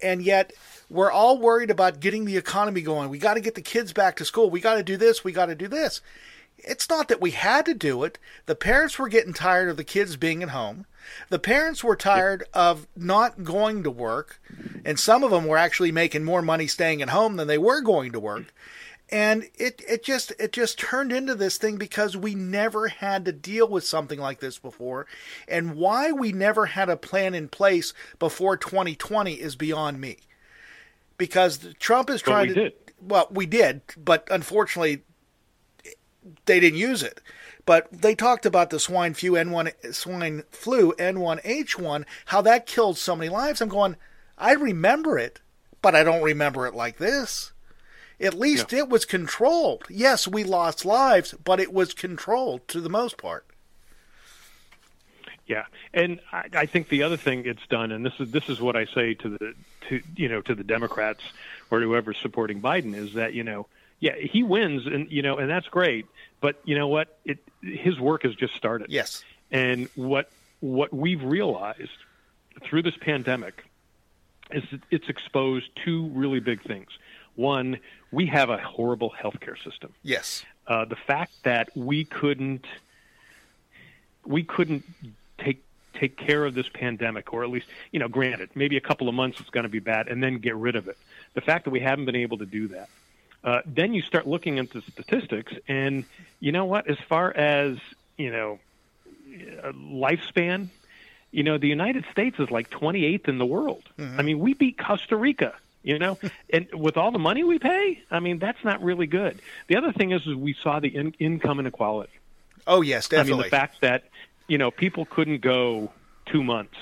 [0.04, 0.54] And yet,
[0.90, 3.10] we're all worried about getting the economy going.
[3.10, 4.50] We got to get the kids back to school.
[4.50, 5.24] We got to do this.
[5.24, 6.02] We got to do this.
[6.58, 8.20] It's not that we had to do it.
[8.46, 10.86] The parents were getting tired of the kids being at home.
[11.30, 14.42] The parents were tired of not going to work.
[14.86, 17.82] And some of them were actually making more money staying at home than they were
[17.82, 18.54] going to work.
[19.14, 23.32] And it, it just it just turned into this thing because we never had to
[23.32, 25.06] deal with something like this before.
[25.48, 30.18] And why we never had a plan in place before 2020 is beyond me
[31.20, 32.62] because Trump is trying we to.
[32.62, 32.74] Did.
[33.00, 35.04] Well, we did, but unfortunately,
[36.46, 37.22] they didn't use it.
[37.68, 43.16] But they talked about the swine flu N1 swine flu N1H1, how that killed so
[43.16, 43.62] many lives.
[43.62, 43.96] I'm going,
[44.40, 45.40] I remember it,
[45.84, 47.53] but I don't remember it like this.
[48.24, 48.80] At least yeah.
[48.80, 49.84] it was controlled.
[49.90, 53.46] Yes, we lost lives, but it was controlled to the most part.
[55.46, 58.62] Yeah, and I, I think the other thing it's done, and this is this is
[58.62, 59.54] what I say to the
[59.90, 61.22] to you know to the Democrats
[61.70, 63.68] or whoever's supporting Biden is that you know
[64.00, 66.06] yeah he wins and you know and that's great,
[66.40, 68.90] but you know what it his work has just started.
[68.90, 70.30] Yes, and what
[70.62, 71.92] what we've realized
[72.64, 73.66] through this pandemic
[74.52, 76.88] is that it's exposed two really big things.
[77.36, 77.80] One,
[78.12, 79.94] we have a horrible healthcare system.
[80.04, 82.66] Yes, uh, the fact that we couldn't
[84.26, 84.84] we couldn't
[85.38, 85.64] take
[85.94, 89.16] take care of this pandemic, or at least, you know, granted, maybe a couple of
[89.16, 90.98] months it's going to be bad, and then get rid of it.
[91.34, 92.90] The fact that we haven't been able to do that,
[93.44, 96.06] uh, then you start looking into statistics, and
[96.40, 96.90] you know what?
[96.90, 97.78] As far as
[98.18, 98.60] you know,
[99.64, 100.70] uh, lifespan,
[101.32, 103.84] you know, the United States is like 28th in the world.
[103.98, 104.20] Mm-hmm.
[104.20, 105.54] I mean, we beat Costa Rica.
[105.84, 106.18] You know,
[106.50, 109.40] and with all the money we pay, I mean, that's not really good.
[109.68, 112.14] The other thing is, is we saw the in- income inequality.
[112.66, 113.34] Oh yes, definitely.
[113.34, 114.04] I mean, the fact that
[114.48, 115.92] you know, people couldn't go
[116.26, 116.78] two months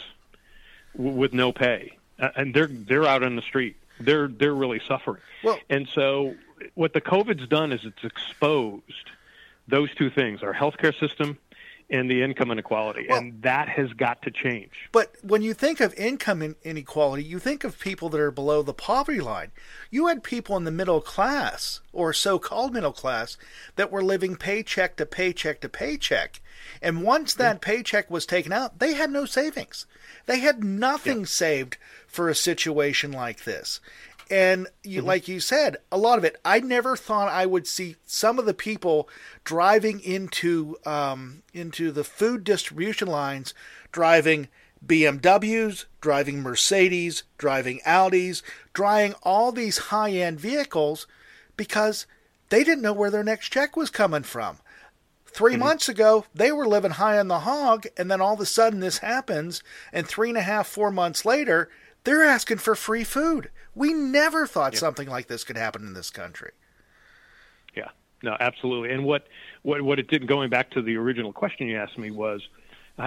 [0.95, 3.75] w- with no pay, uh, and they're they're out on the street.
[3.99, 5.21] They're they're really suffering.
[5.43, 6.35] Well, and so
[6.75, 9.09] what the COVID's done is it's exposed
[9.67, 11.37] those two things: our healthcare system
[11.91, 14.71] and the income inequality, well, and that has got to change.
[14.91, 18.73] But when you think of income inequality, you think of people that are below the
[18.73, 19.51] poverty line.
[19.89, 23.37] You had people in the middle class, or so-called middle class,
[23.75, 26.41] that were living paycheck to paycheck to paycheck,
[26.81, 27.59] and once that yeah.
[27.59, 29.85] paycheck was taken out, they had no savings.
[30.25, 31.25] They had nothing yeah.
[31.25, 31.77] saved
[32.07, 33.79] for a situation like this.
[34.31, 35.07] And you, mm-hmm.
[35.07, 38.45] like you said, a lot of it, I never thought I would see some of
[38.45, 39.09] the people
[39.43, 43.53] driving into um, into the food distribution lines,
[43.91, 44.47] driving
[44.85, 48.41] BMWs, driving Mercedes, driving Audis,
[48.73, 51.07] driving all these high end vehicles
[51.57, 52.07] because
[52.49, 54.59] they didn't know where their next check was coming from.
[55.25, 55.59] 3 mm-hmm.
[55.59, 58.79] months ago, they were living high on the hog, and then all of a sudden
[58.79, 59.61] this happens,
[59.91, 61.69] and three and a half, four months later,
[62.03, 63.49] they're asking for free food.
[63.75, 64.79] We never thought yep.
[64.79, 66.51] something like this could happen in this country.
[67.75, 67.89] Yeah,
[68.23, 68.91] no, absolutely.
[68.91, 69.27] And what,
[69.61, 72.41] what, what it did, going back to the original question you asked me, was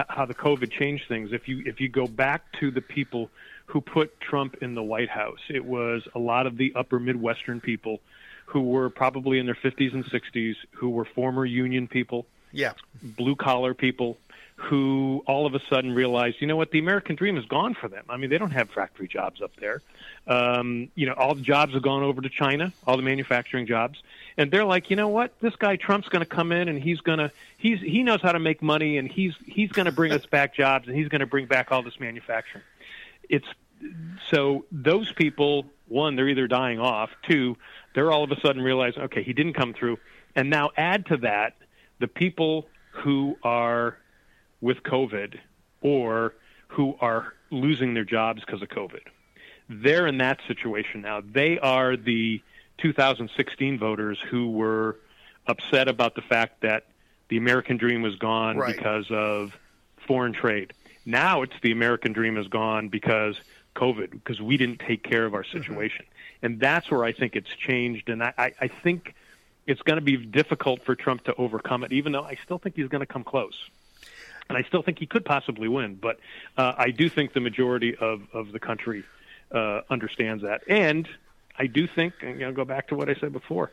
[0.09, 1.31] how the COVID changed things.
[1.31, 3.29] If you if you go back to the people
[3.67, 7.61] who put Trump in the White House, it was a lot of the upper Midwestern
[7.61, 8.01] people
[8.45, 13.35] who were probably in their 50s and 60s, who were former union people, yeah, blue
[13.35, 14.17] collar people,
[14.57, 17.89] who all of a sudden realized, you know what, the American dream is gone for
[17.89, 18.05] them.
[18.09, 19.81] I mean, they don't have factory jobs up there.
[20.27, 24.01] Um, you know, all the jobs have gone over to China, all the manufacturing jobs,
[24.37, 27.01] and they're like, you know what, this guy Trump's going to come in and he's
[27.01, 30.13] going to he's he knows how to make money and he's he's going to bring
[30.13, 32.63] us back jobs and he's going to bring back all this manufacturing.
[33.29, 33.47] It's
[34.31, 37.09] so those people, one, they're either dying off.
[37.27, 37.57] Two,
[37.93, 39.99] they're all of a sudden realizing, okay, he didn't come through,
[40.33, 41.55] and now add to that
[41.99, 43.97] the people who are
[44.65, 45.37] with COVID
[45.81, 46.33] or
[46.69, 49.03] who are losing their jobs because of COVID.
[49.69, 51.21] They're in that situation now.
[51.21, 52.41] They are the
[52.79, 54.97] 2016 voters who were
[55.45, 56.87] upset about the fact that
[57.29, 58.75] the American dream was gone right.
[58.75, 59.55] because of
[60.07, 60.73] foreign trade.
[61.05, 63.35] Now it's the American dream is gone because
[63.75, 65.59] COVID, because we didn't take care of our mm-hmm.
[65.59, 66.05] situation.
[66.05, 66.45] Mm-hmm.
[66.45, 68.09] And that's where I think it's changed.
[68.09, 69.13] And I, I, I think
[69.67, 72.75] it's going to be difficult for Trump to overcome it, even though I still think
[72.75, 73.69] he's going to come close
[74.49, 75.95] and I still think he could possibly win.
[75.95, 76.19] But
[76.57, 79.03] uh, I do think the majority of of the country
[79.51, 81.07] uh, understands that, and
[81.57, 83.71] I do think, and know, go back to what I said before.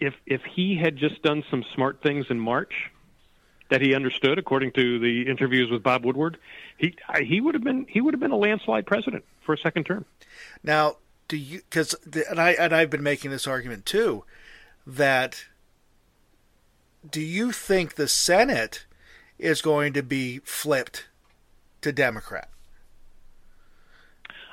[0.00, 2.90] If if he had just done some smart things in March
[3.70, 6.38] that he understood, according to the interviews with Bob Woodward,
[6.76, 9.84] he he would have been he would have been a landslide president for a second
[9.84, 10.04] term.
[10.62, 10.96] Now,
[11.28, 11.94] do you because
[12.28, 14.24] and I and I've been making this argument too
[14.86, 15.44] that
[17.08, 18.86] do you think the Senate
[19.38, 21.06] is going to be flipped
[21.82, 22.48] to Democrat?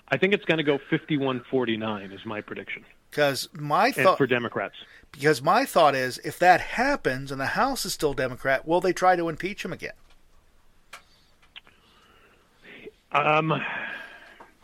[0.10, 2.86] I think it's going to go 51-49 is my prediction.
[3.10, 4.76] Because my thought for Democrats.
[5.12, 8.94] Because my thought is, if that happens and the House is still Democrat, will they
[8.94, 9.94] try to impeach him again?
[13.12, 13.62] Um,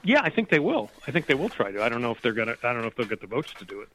[0.04, 0.92] yeah, I think they will.
[1.08, 1.82] I think they will try to.
[1.82, 2.56] I don't know if they're gonna.
[2.64, 3.90] I don't know if they'll get the votes to do it.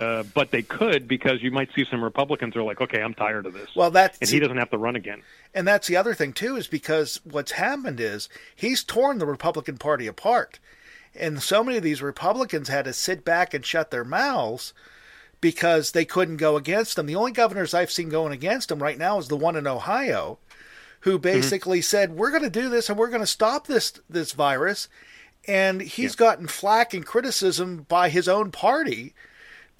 [0.00, 3.44] Uh, but they could because you might see some Republicans are like, okay, I'm tired
[3.44, 3.68] of this.
[3.76, 5.22] Well, that's and he doesn't have to run again.
[5.54, 9.76] And that's the other thing too, is because what's happened is he's torn the Republican
[9.76, 10.58] Party apart,
[11.14, 14.72] and so many of these Republicans had to sit back and shut their mouths
[15.42, 17.04] because they couldn't go against him.
[17.04, 20.38] The only governors I've seen going against him right now is the one in Ohio,
[21.00, 21.22] who mm-hmm.
[21.22, 21.84] basically mm-hmm.
[21.84, 24.88] said, "We're going to do this and we're going to stop this this virus."
[25.46, 26.18] And he's yeah.
[26.18, 29.14] gotten flack and criticism by his own party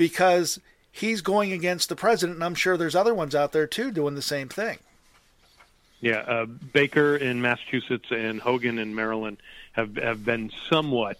[0.01, 0.59] because
[0.91, 4.15] he's going against the president, and I'm sure there's other ones out there too doing
[4.15, 4.79] the same thing.
[6.01, 9.37] Yeah, uh, Baker in Massachusetts and Hogan in Maryland
[9.73, 11.19] have have been somewhat,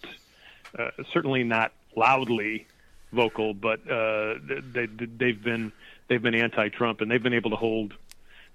[0.79, 2.67] uh, certainly not loudly
[3.13, 4.37] vocal, but uh,
[4.73, 5.73] they they've been
[6.09, 7.93] they've been anti-Trump and they've been able to hold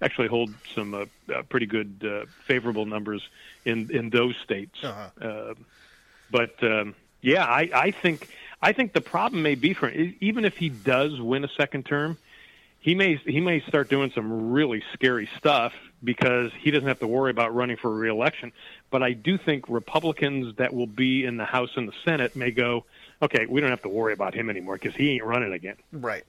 [0.02, 3.22] actually hold some uh, uh, pretty good uh, favorable numbers
[3.64, 4.84] in in those states.
[4.84, 5.28] Uh-huh.
[5.28, 5.54] Uh,
[6.32, 8.28] but um, yeah, I, I think
[8.66, 11.86] I think the problem may be for him, even if he does win a second
[11.86, 12.18] term,
[12.80, 17.08] he may he may start doing some really scary stuff because he doesn't have to
[17.08, 18.52] worry about running for reelection.
[18.90, 22.50] But I do think Republicans that will be in the House and the Senate may
[22.50, 22.86] go,
[23.22, 25.78] okay, we don't have to worry about him anymore because he ain't running again.
[25.92, 26.24] Right.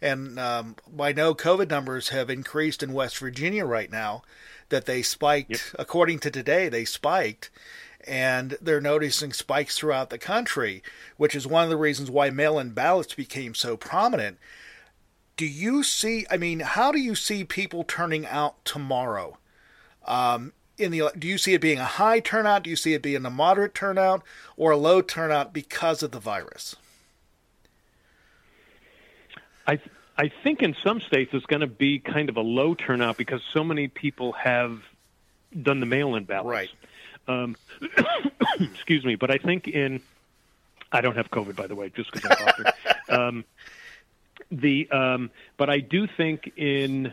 [0.00, 4.22] And um, I know COVID numbers have increased in West Virginia right now.
[4.70, 5.60] That they spiked, Yep.
[5.78, 7.50] according to today, they spiked,
[8.06, 10.82] and they're noticing spikes throughout the country,
[11.16, 14.38] which is one of the reasons why mail-in ballots became so prominent.
[15.36, 16.26] Do you see?
[16.30, 19.38] I mean, how do you see people turning out tomorrow?
[20.04, 22.64] Um, in the do you see it being a high turnout?
[22.64, 24.22] Do you see it being a moderate turnout
[24.56, 26.76] or a low turnout because of the virus?
[29.66, 29.80] I
[30.16, 33.42] I think in some states it's going to be kind of a low turnout because
[33.52, 34.82] so many people have
[35.60, 36.48] done the mail-in ballots.
[36.48, 36.70] Right.
[37.28, 37.56] Um,
[38.60, 40.00] excuse me, but I think in
[40.90, 42.76] I don't have COVID by the way, just because I coughed.
[43.08, 43.44] um,
[44.50, 47.12] the um, but I do think in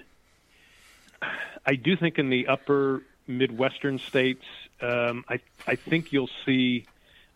[1.66, 4.45] I do think in the upper midwestern states,
[4.82, 6.86] um, I I think you'll see.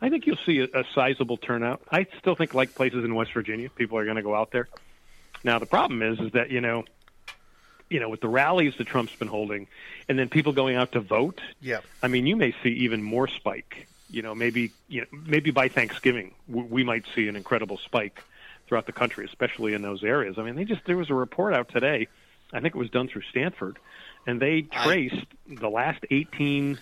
[0.01, 1.81] I think you'll see a, a sizable turnout.
[1.89, 4.67] I still think, like places in West Virginia, people are going to go out there.
[5.45, 6.83] Now the problem is, is that you know,
[7.89, 9.67] you know, with the rallies that Trump's been holding,
[10.07, 11.41] and then people going out to vote.
[11.61, 11.79] Yeah.
[12.01, 13.87] I mean, you may see even more spike.
[14.09, 18.23] You know, maybe you know, maybe by Thanksgiving we, we might see an incredible spike
[18.67, 20.37] throughout the country, especially in those areas.
[20.37, 22.07] I mean, they just there was a report out today.
[22.51, 23.77] I think it was done through Stanford,
[24.27, 26.77] and they traced the last 18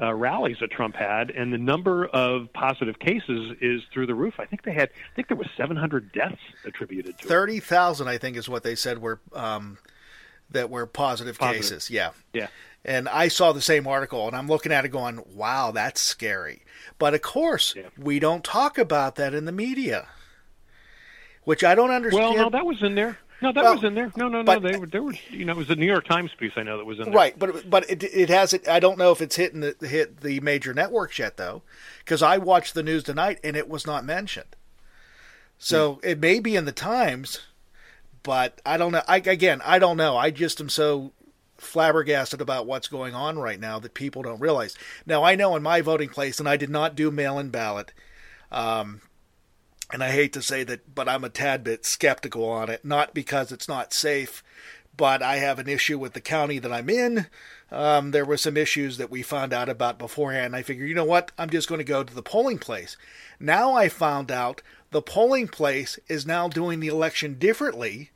[0.00, 4.40] uh, rallies that Trump had, and the number of positive cases is through the roof.
[4.40, 7.28] I think they had, I think there was 700 deaths attributed to it.
[7.28, 9.76] Thirty thousand, I think, is what they said were um,
[10.50, 11.62] that were positive, Positive.
[11.62, 11.90] cases.
[11.90, 12.48] Yeah, Yeah.
[12.84, 16.62] and I saw the same article, and I'm looking at it going, "Wow, that's scary."
[16.98, 17.84] But of course, Yeah.
[17.98, 20.08] we don't talk about that in the media,
[21.44, 22.34] which I don't understand.
[22.34, 23.18] Well, no, that was in there.
[23.42, 24.12] No, that Well, was in there.
[24.16, 24.44] No, no, no.
[24.44, 25.14] but- they were, they were.
[25.30, 26.52] You know, it was a New York Times piece.
[26.56, 27.14] I know that was in there.
[27.14, 28.68] Right, but but it it hasn't.
[28.68, 31.62] I don't know if it's hitting the hit the major networks yet though,
[32.00, 34.56] because I watched the news tonight and it was not mentioned.
[35.58, 36.00] So Hmm.
[36.08, 37.40] it may be in the Times,
[38.22, 39.02] but I don't know.
[39.08, 40.16] I again, I don't know.
[40.16, 41.12] I just am so
[41.58, 44.76] flabbergasted about what's going on right now that people don't realize.
[45.04, 47.92] Now I know in my voting place, and I did not do mail-in ballot.
[48.50, 49.02] Um,
[49.92, 52.84] and I hate to say that, but I'm a tad bit skeptical on it.
[52.84, 54.42] Not because it's not safe,
[54.96, 57.26] but I have an issue with the county that I'm in.
[57.72, 60.56] Um, there were some issues that we found out about beforehand.
[60.56, 61.32] I figured, you know what?
[61.38, 62.96] I'm just going to go to the polling place.
[63.38, 68.10] Now I found out the polling place is now doing the election differently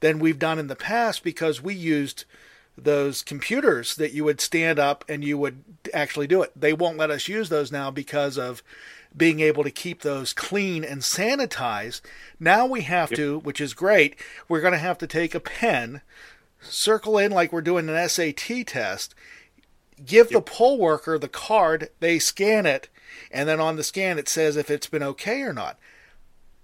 [0.00, 2.24] than we've done in the past because we used
[2.76, 5.62] those computers that you would stand up and you would
[5.92, 6.52] actually do it.
[6.54, 8.62] They won't let us use those now because of
[9.16, 12.02] being able to keep those clean and sanitized.
[12.38, 14.16] Now we have to, which is great,
[14.48, 16.02] we're going to have to take a pen,
[16.60, 19.14] circle in like we're doing an SAT test,
[20.04, 22.88] give the poll worker the card, they scan it,
[23.30, 25.78] and then on the scan it says if it's been okay or not.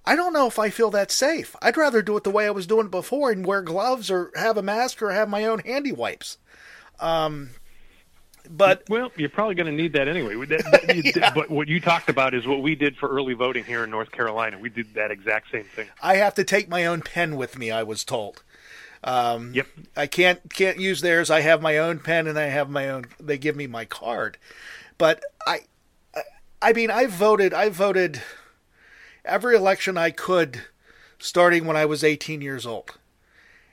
[0.06, 1.56] I don't know if I feel that safe.
[1.62, 4.30] I'd rather do it the way I was doing it before and wear gloves or
[4.36, 6.36] have a mask or have my own handy wipes.
[7.00, 7.50] Um,
[8.50, 10.34] but Well, you're probably going to need that anyway.
[10.46, 13.64] That- that- you- But what you talked about is what we did for early voting
[13.64, 14.58] here in North Carolina.
[14.58, 15.88] We did that exact same thing.
[16.02, 17.70] I have to take my own pen with me.
[17.70, 18.42] I was told.
[19.02, 19.66] Um, Yep.
[19.96, 21.30] I can't can't use theirs.
[21.30, 23.04] I have my own pen and I have my own.
[23.20, 24.38] They give me my card,
[24.96, 25.60] but I,
[26.14, 26.20] I,
[26.62, 27.52] I mean, I voted.
[27.52, 28.22] I voted
[29.24, 30.62] every election I could,
[31.18, 32.98] starting when I was 18 years old.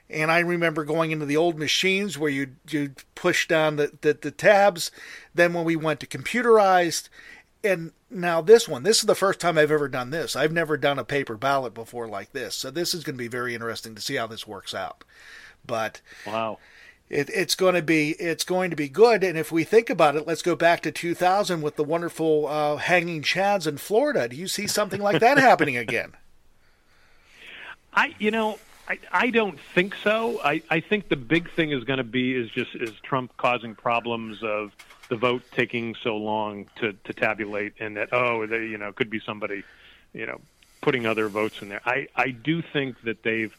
[0.09, 4.13] And I remember going into the old machines where you you push down the, the,
[4.13, 4.91] the tabs.
[5.33, 7.07] Then when we went to computerized,
[7.63, 10.35] and now this one, this is the first time I've ever done this.
[10.35, 13.29] I've never done a paper ballot before like this, so this is going to be
[13.29, 15.05] very interesting to see how this works out.
[15.65, 16.57] But Wow.
[17.11, 19.23] It, it's going to be it's going to be good.
[19.23, 22.77] And if we think about it, let's go back to 2000 with the wonderful uh,
[22.77, 24.29] hanging chads in Florida.
[24.29, 26.13] Do you see something like that happening again?
[27.93, 28.57] I, you know,
[28.87, 30.39] I, I don't think so.
[30.41, 33.75] I, I think the big thing is going to be is just is Trump causing
[33.75, 34.71] problems of
[35.09, 39.09] the vote taking so long to, to tabulate, and that oh, they, you know, could
[39.09, 39.63] be somebody,
[40.13, 40.39] you know,
[40.79, 41.81] putting other votes in there.
[41.85, 43.53] I, I do think that they've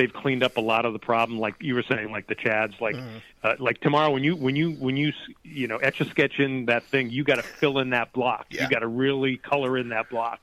[0.00, 2.80] they've cleaned up a lot of the problem, like you were saying, like the Chads,
[2.80, 3.18] like Mm-hmm.
[3.42, 6.66] uh, like tomorrow when you when you when you you know etch a sketch in
[6.66, 8.46] that thing, you got to fill in that block.
[8.50, 8.62] Yeah.
[8.64, 10.40] You got to really color in that block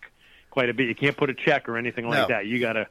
[0.51, 0.87] quite a bit.
[0.87, 2.27] You can't put a check or anything like No.
[2.35, 2.45] that.
[2.45, 2.87] You got to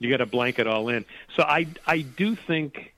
[0.00, 1.04] you got to blank it all in.
[1.36, 2.92] So I I do think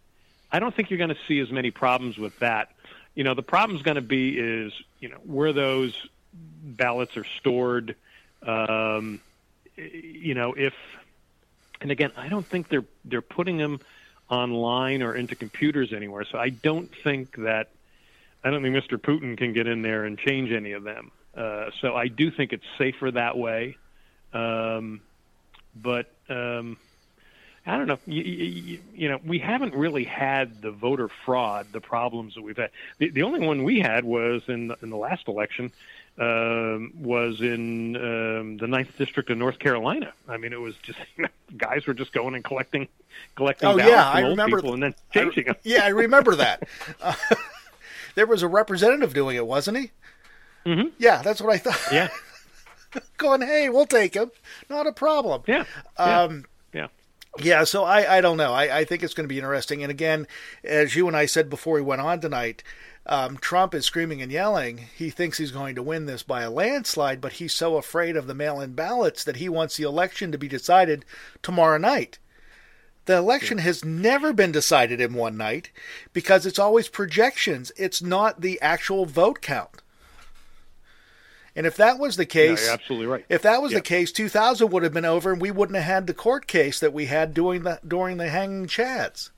[0.50, 2.70] I don't think you're going to see as many problems with that.
[3.14, 5.94] You know, the problem's going to be is you know where those
[6.32, 7.94] ballots are stored.
[8.42, 9.20] Um,
[9.76, 10.74] you know, if
[11.84, 13.78] and again, I don't think they're they're putting them
[14.30, 16.24] online or into computers anywhere.
[16.24, 17.68] So I don't think that
[18.42, 18.96] I don't think Mr.
[18.96, 21.12] Putin can get in there and change any of them.
[21.36, 23.76] Uh, so I do think it's safer that way.
[24.32, 25.02] Um,
[25.76, 26.78] but um,
[27.66, 27.98] I don't know.
[28.06, 32.56] You, you, you know, we haven't really had the voter fraud, the problems that we've
[32.56, 32.70] had.
[32.96, 35.70] The, the only one we had was in the, in the last election
[36.18, 40.12] um, was in um, the ninth district of North Carolina.
[40.28, 40.98] I mean, it was just
[41.56, 42.88] guys were just going and collecting,
[43.36, 45.56] collecting Oh, yeah, I old remember- people and then changing them.
[45.64, 46.68] Yeah, I remember that.
[47.00, 47.14] Uh,
[48.14, 49.90] there was a representative doing it, wasn't he?
[50.66, 50.88] Mm-hmm.
[50.98, 51.80] Yeah, that's what I thought.
[51.92, 52.08] Yeah,
[53.18, 54.30] Going, hey, we'll take him.
[54.70, 55.42] Not a problem.
[55.48, 55.64] yeah,
[55.98, 56.20] yeah.
[56.22, 56.86] Um, yeah.
[57.40, 58.52] Yeah, so I, I don't know.
[58.52, 59.82] I, I think it's going to be interesting.
[59.82, 60.28] And again,
[60.62, 62.62] as you and I said before we went on tonight,
[63.06, 64.86] um, Trump is screaming and yelling.
[64.96, 68.26] He thinks he's going to win this by a landslide, but he's so afraid of
[68.26, 71.04] the mail in ballots that he wants the election to be decided
[71.42, 72.18] tomorrow night.
[73.06, 75.70] The election has never been decided in one night
[76.14, 77.70] because it's always projections.
[77.76, 79.82] It's not the actual vote count.
[81.56, 83.24] And if that was the case, absolutely right.
[83.28, 86.06] if that was the case, 2000 would have been over, and we wouldn't have had
[86.06, 89.30] the court case that we had during the during the hanging chads.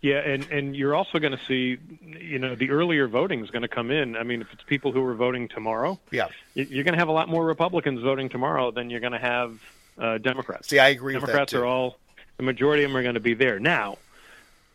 [0.00, 3.62] Yeah, and and you're also going to see, you know, the earlier voting is going
[3.62, 4.16] to come in.
[4.16, 6.28] I mean, if it's people who are voting tomorrow, Yeah.
[6.54, 9.58] you're going to have a lot more Republicans voting tomorrow than you're going to have
[9.98, 10.68] uh, Democrats.
[10.68, 11.98] See, I agree with that, Democrats are all
[12.36, 13.98] the majority of them are going to be there now.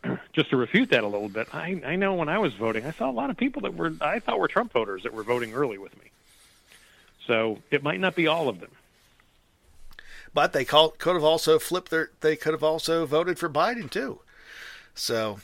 [0.34, 2.90] Just to refute that a little bit, I, I know when I was voting, I
[2.90, 5.54] saw a lot of people that were I thought were Trump voters that were voting
[5.54, 6.10] early with me.
[7.26, 8.70] So it might not be all of them.
[10.34, 12.10] But they call, could have also flipped their.
[12.20, 14.18] They could have also voted for Biden too.
[14.94, 15.40] So,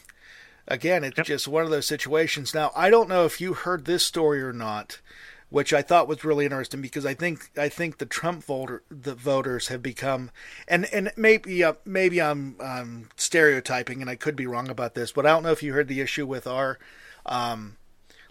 [0.69, 1.27] again, it's Yep.
[1.27, 2.55] just one of those situations.
[2.55, 5.01] Now, I don't know if you heard this story or not,
[5.49, 9.15] which I thought was really interesting because I think I think the Trump voter the
[9.15, 10.31] voters have become,
[10.69, 15.11] and and maybe uh, maybe I'm um, stereotyping and I could be wrong about this,
[15.11, 16.79] but I don't know if you heard the issue with our
[17.27, 17.77] um,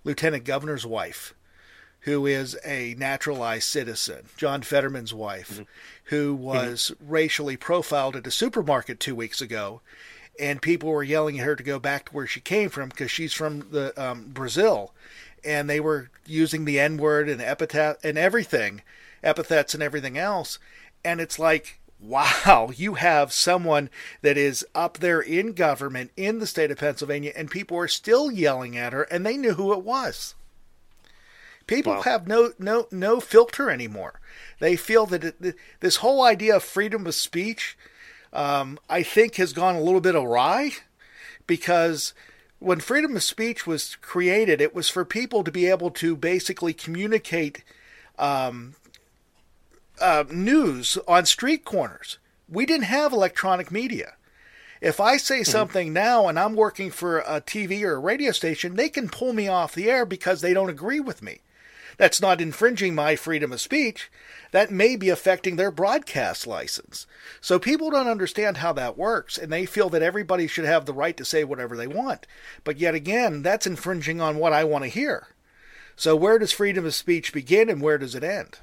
[0.05, 1.34] lieutenant governor's wife
[2.03, 5.61] who is a naturalized citizen, John Fetterman's wife,
[6.05, 9.82] who was racially profiled at a supermarket two weeks ago,
[10.39, 13.11] and people were yelling at her to go back to where she came from because
[13.11, 14.93] she's from the um, Brazil,
[15.43, 18.81] and they were using the N word and epithet and everything,
[19.23, 20.59] epithets and everything else,
[21.03, 21.75] and it's like.
[22.01, 23.89] Wow, you have someone
[24.21, 28.31] that is up there in government in the state of Pennsylvania, and people are still
[28.31, 30.33] yelling at her, and they knew who it was.
[31.67, 32.01] People Wow.
[32.03, 34.19] have no no no filter anymore.
[34.59, 37.77] They feel that it, this whole idea of freedom of speech,
[38.34, 40.71] um, I think, has gone a little bit awry,
[41.47, 42.13] because
[42.59, 46.73] when freedom of speech was created, it was for people to be able to basically
[46.73, 47.63] communicate
[48.17, 48.75] um,
[49.99, 52.17] uh, news on street corners.
[52.47, 54.13] We didn't have electronic media.
[54.82, 58.75] If I say something now and I'm working for a TV or a radio station,
[58.75, 61.41] they can pull me off the air because they don't agree with me.
[61.99, 64.09] That's not infringing my freedom of speech.
[64.51, 67.05] That may be affecting their broadcast license.
[67.41, 70.93] So people don't understand how that works, and they feel that everybody should have the
[70.93, 72.25] right to say whatever they want.
[72.63, 75.27] But yet again, that's infringing on what I want to hear.
[75.97, 78.59] So where does freedom of speech begin and where does it end?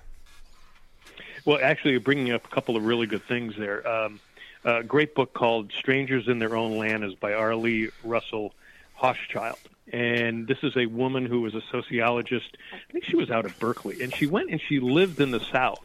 [1.45, 3.87] Well, actually, you're bringing up a couple of really good things there.
[3.87, 4.18] Um,
[4.64, 8.55] a great book called "Strangers in Their Own Land" is by Arlie Russell
[8.99, 9.59] Hochschild,
[9.93, 12.57] and this is a woman who was a sociologist.
[12.72, 15.41] I think she was out of Berkeley, and she went and she lived in the
[15.41, 15.84] South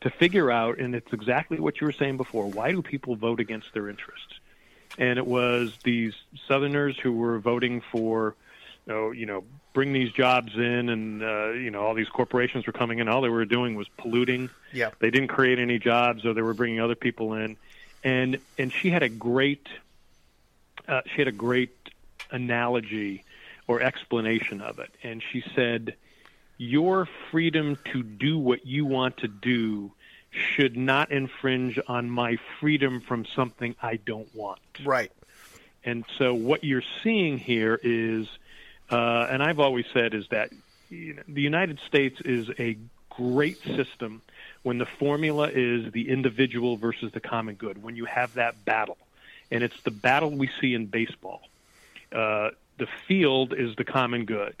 [0.00, 2.46] to figure out, and it's exactly what you were saying before.
[2.46, 4.34] Why do people vote against their interests?
[4.98, 6.14] And it was these
[6.48, 8.34] Southerners who were voting for,
[8.86, 12.66] you know, you know bring these jobs in, and uh, you know all these corporations
[12.66, 13.08] were coming in.
[13.08, 14.50] All they were doing was polluting.
[14.72, 14.90] Yeah.
[14.98, 17.56] They didn't create any jobs, or they were bringing other people in,
[18.02, 19.66] and and she had a great,
[20.88, 21.76] uh, she had a great
[22.30, 23.24] analogy
[23.66, 25.94] or explanation of it, and she said,
[26.58, 29.92] "Your freedom to do what you want to do."
[30.34, 34.60] Should not infringe on my freedom from something I don't want.
[34.82, 35.12] Right.
[35.84, 38.28] And so what you're seeing here is,
[38.90, 40.50] uh, and I've always said is that
[40.88, 42.78] you know, the United States is a
[43.10, 44.22] great system
[44.62, 48.98] when the formula is the individual versus the common good, when you have that battle.
[49.50, 51.42] And it's the battle we see in baseball.
[52.10, 52.50] Uh,
[52.82, 54.60] the field is the common good.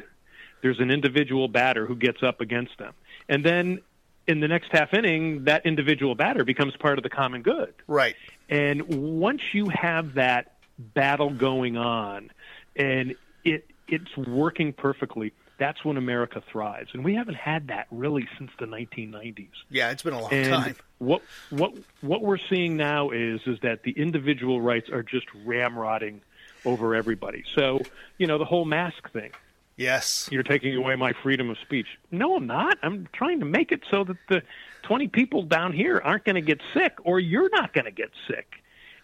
[0.62, 2.94] There's an individual batter who gets up against them.
[3.28, 3.80] And then
[4.28, 7.74] in the next half inning, that individual batter becomes part of the common good.
[7.88, 8.14] Right.
[8.48, 8.82] And
[9.18, 12.30] once you have that battle going on
[12.76, 16.90] and it it's working perfectly, that's when America thrives.
[16.92, 19.48] And we haven't had that really since the 1990s.
[19.68, 20.76] Yeah, it's been a long and time.
[20.98, 26.20] What what what we're seeing now is is that the individual rights are just ramrodding
[26.64, 27.44] over everybody.
[27.54, 27.80] So,
[28.18, 29.30] you know, the whole mask thing.
[29.76, 30.28] Yes.
[30.30, 31.86] You're taking away my freedom of speech.
[32.10, 32.78] No, I'm not.
[32.82, 34.42] I'm trying to make it so that the
[34.82, 38.10] 20 people down here aren't going to get sick or you're not going to get
[38.28, 38.54] sick.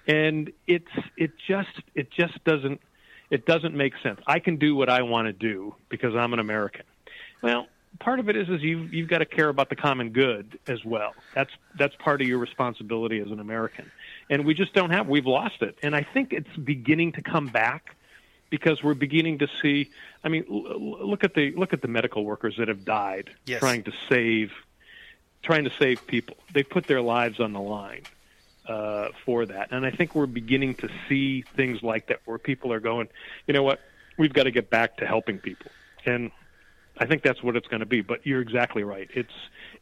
[0.06, 0.86] And it's
[1.16, 2.80] it just it just doesn't
[3.30, 4.20] it doesn't make sense.
[4.26, 6.84] I can do what I want to do because I'm an American.
[7.42, 7.66] Well,
[8.00, 10.84] part of it is is you you've got to care about the common good as
[10.84, 11.14] well.
[11.34, 13.90] That's that's part of your responsibility as an American.
[14.30, 15.78] And we just don't have we've lost it.
[15.82, 17.94] And I think it's beginning to come back
[18.50, 19.90] because we're beginning to see
[20.24, 23.60] I mean l- look at the look at the medical workers that have died Yes.
[23.60, 24.52] trying to save
[25.42, 26.36] trying to save people.
[26.52, 28.02] They put their lives on the line
[28.66, 29.68] uh, for that.
[29.70, 33.08] And I think we're beginning to see things like that where people are going,
[33.46, 33.80] you know what,
[34.18, 35.70] we've got to get back to helping people.
[36.04, 36.32] And
[36.98, 38.00] I think that's what it's going to be.
[38.02, 39.08] But you're exactly right.
[39.14, 39.32] It's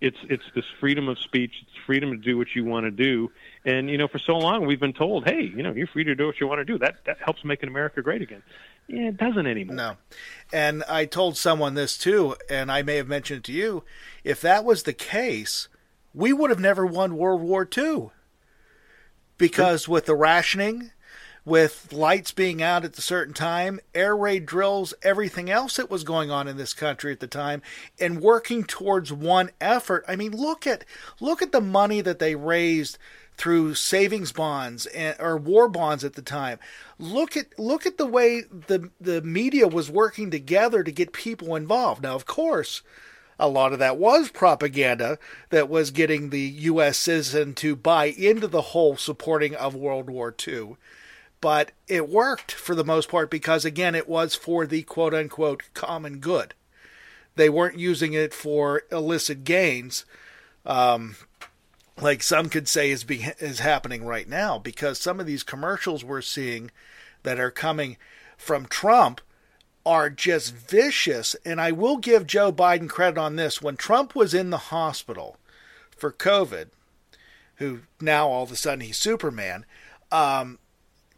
[0.01, 1.53] it's it's this freedom of speech.
[1.63, 3.31] It's freedom to do what you want to do.
[3.65, 6.15] And you know, for so long we've been told, hey, you know, you're free to
[6.15, 6.79] do what you want to do.
[6.79, 8.43] That that helps making America great again.
[8.89, 9.77] Yeah, it doesn't anymore.
[9.77, 9.97] No.
[10.53, 13.85] And I told someone this too, and I may have mentioned it to you.
[14.23, 15.69] If that was the case,
[16.15, 18.11] we would have never won World War II.
[19.39, 20.93] Because with the rationing,
[21.47, 26.03] with lights being out at a certain time, air raid drills, everything else that was
[26.03, 27.63] going on in this country at the time,
[28.01, 30.05] and working towards one effort.
[30.09, 30.85] I mean, look at
[31.21, 32.99] look at the money that they raised
[33.37, 36.59] through savings bonds and, or war bonds at the time.
[36.99, 41.55] Look at look at the way the the media was working together to get people
[41.55, 42.03] involved.
[42.03, 42.83] Now, of course,
[43.39, 45.19] a lot of that was propaganda
[45.51, 46.97] that was getting the U.S.
[46.97, 50.77] citizen to buy into the whole supporting of World War II.
[51.47, 55.63] But it worked for the most part because, again, it was for the quote unquote
[55.75, 56.55] common good.
[57.37, 60.05] They weren't using it for illicit gains,
[60.65, 61.15] um,
[62.03, 66.05] like some could say is, be, is happening right now, because some of these commercials
[66.05, 66.73] we're seeing
[67.23, 67.97] that are coming
[68.37, 69.21] from Trump
[69.85, 71.37] are just vicious.
[71.45, 73.63] And I will give Joe Biden credit on this.
[73.63, 75.37] When Trump was in the hospital
[75.97, 76.71] for COVID,
[77.59, 79.65] who now all of a sudden he's Superman,
[80.11, 80.59] um,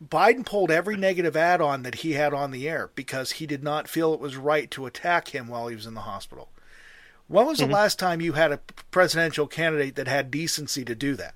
[0.06, 3.64] Biden pulled every negative ad on that he had on the air because he did
[3.64, 6.50] not feel it was right to attack him while he was in the hospital.
[7.26, 11.14] When was the last time you had a presidential candidate that had decency to do
[11.16, 11.34] that?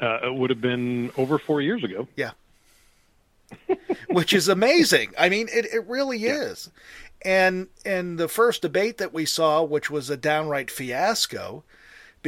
[0.00, 2.06] Uh, it would have been over four years ago.
[2.14, 2.32] Yeah.
[4.10, 5.14] Which is amazing.
[5.18, 6.70] I mean, it, it really is.
[7.22, 11.64] And and the first debate that we saw, which was a downright fiasco,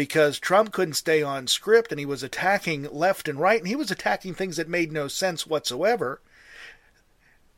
[0.00, 3.76] because Trump couldn't stay on script and he was attacking left and right, and he
[3.76, 6.22] was attacking things that made no sense whatsoever.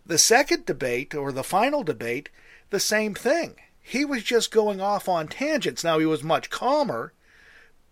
[0.05, 2.31] The second debate, or the final debate,
[2.71, 3.55] the same thing.
[3.81, 5.85] He was just going off on tangents.
[5.85, 7.13] Now he was much calmer,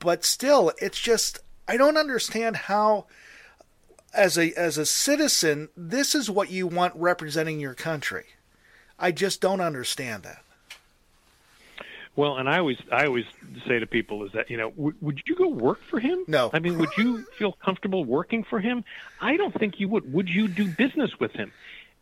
[0.01, 1.39] but still, it's just
[1.69, 3.07] I don't understand how
[4.13, 8.25] as a as a citizen, this is what you want representing your country.
[8.99, 10.43] I just don't understand that.
[12.17, 13.25] Well, and I always I always
[13.67, 16.25] say to people is that you know w- would you go work for him?
[16.27, 16.51] No.
[16.53, 18.85] I mean, would you feel comfortable working for him?
[19.21, 20.13] I don't think you would.
[20.13, 21.53] Would you do business with him?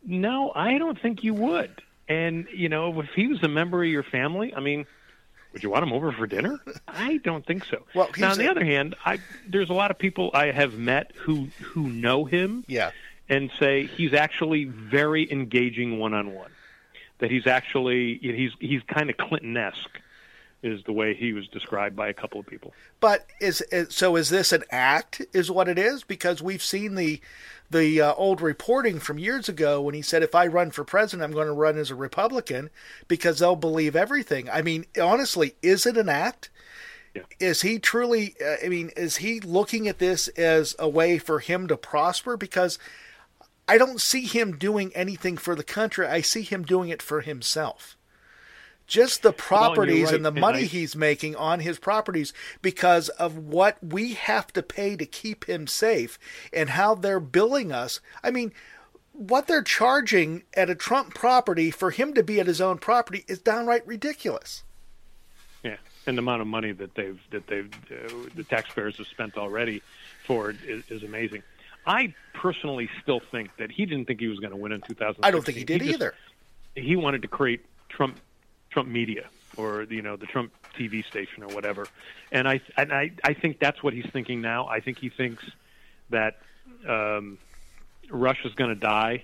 [0.05, 1.81] No, I don't think you would.
[2.07, 4.87] And you know, if he was a member of your family, I mean,
[5.53, 6.59] would you want him over for dinner?
[6.87, 7.83] I don't think so.
[7.93, 10.73] Well, now on the a- other hand, I there's a lot of people I have
[10.73, 12.91] met who who know him Yeah.
[13.29, 16.49] and say he's actually very engaging one on one.
[17.19, 19.99] That he's actually he's he's kind of Clinton esque,
[20.61, 22.73] is the way he was described by a couple of people.
[22.99, 24.15] But is, is so?
[24.15, 25.21] Is this an act?
[25.33, 26.03] Is what it is?
[26.03, 27.21] Because we've seen the
[27.69, 31.23] the uh, old reporting from years ago when he said, "If I run for president,
[31.23, 32.69] I'm going to run as a Republican
[33.07, 36.49] because they'll believe everything." I mean, honestly, is it an act?
[37.15, 37.23] Yeah.
[37.39, 38.35] Is he truly?
[38.43, 42.37] Uh, I mean, is he looking at this as a way for him to prosper?
[42.37, 42.79] Because
[43.69, 46.07] I don't see him doing anything for the country.
[46.07, 47.95] I see him doing it for himself.
[48.87, 53.09] Just the properties right, and the and money I- he's making on his properties because
[53.09, 56.17] of what we have to pay to keep him safe
[56.51, 58.01] and how they're billing us.
[58.23, 58.51] I mean,
[59.13, 63.23] what they're charging at a Trump property for him to be at his own property
[63.27, 64.63] is downright ridiculous.
[65.63, 69.37] Yeah, and the amount of money that they've that they've uh, the taxpayers have spent
[69.37, 69.83] already
[70.25, 71.43] for it is, is amazing.
[71.89, 75.25] I personally still think that he didn't think he was going to win in 2000.
[75.25, 76.13] I don't think he did just, either.
[76.75, 78.19] He wanted to create Trump
[78.69, 79.27] Trump media
[79.57, 81.87] or you know the Trump TV station or whatever,
[82.31, 84.67] and I and I I think that's what he's thinking now.
[84.67, 85.43] I think he thinks
[86.11, 86.37] that
[86.87, 87.39] um,
[88.11, 89.23] Rush's going to die.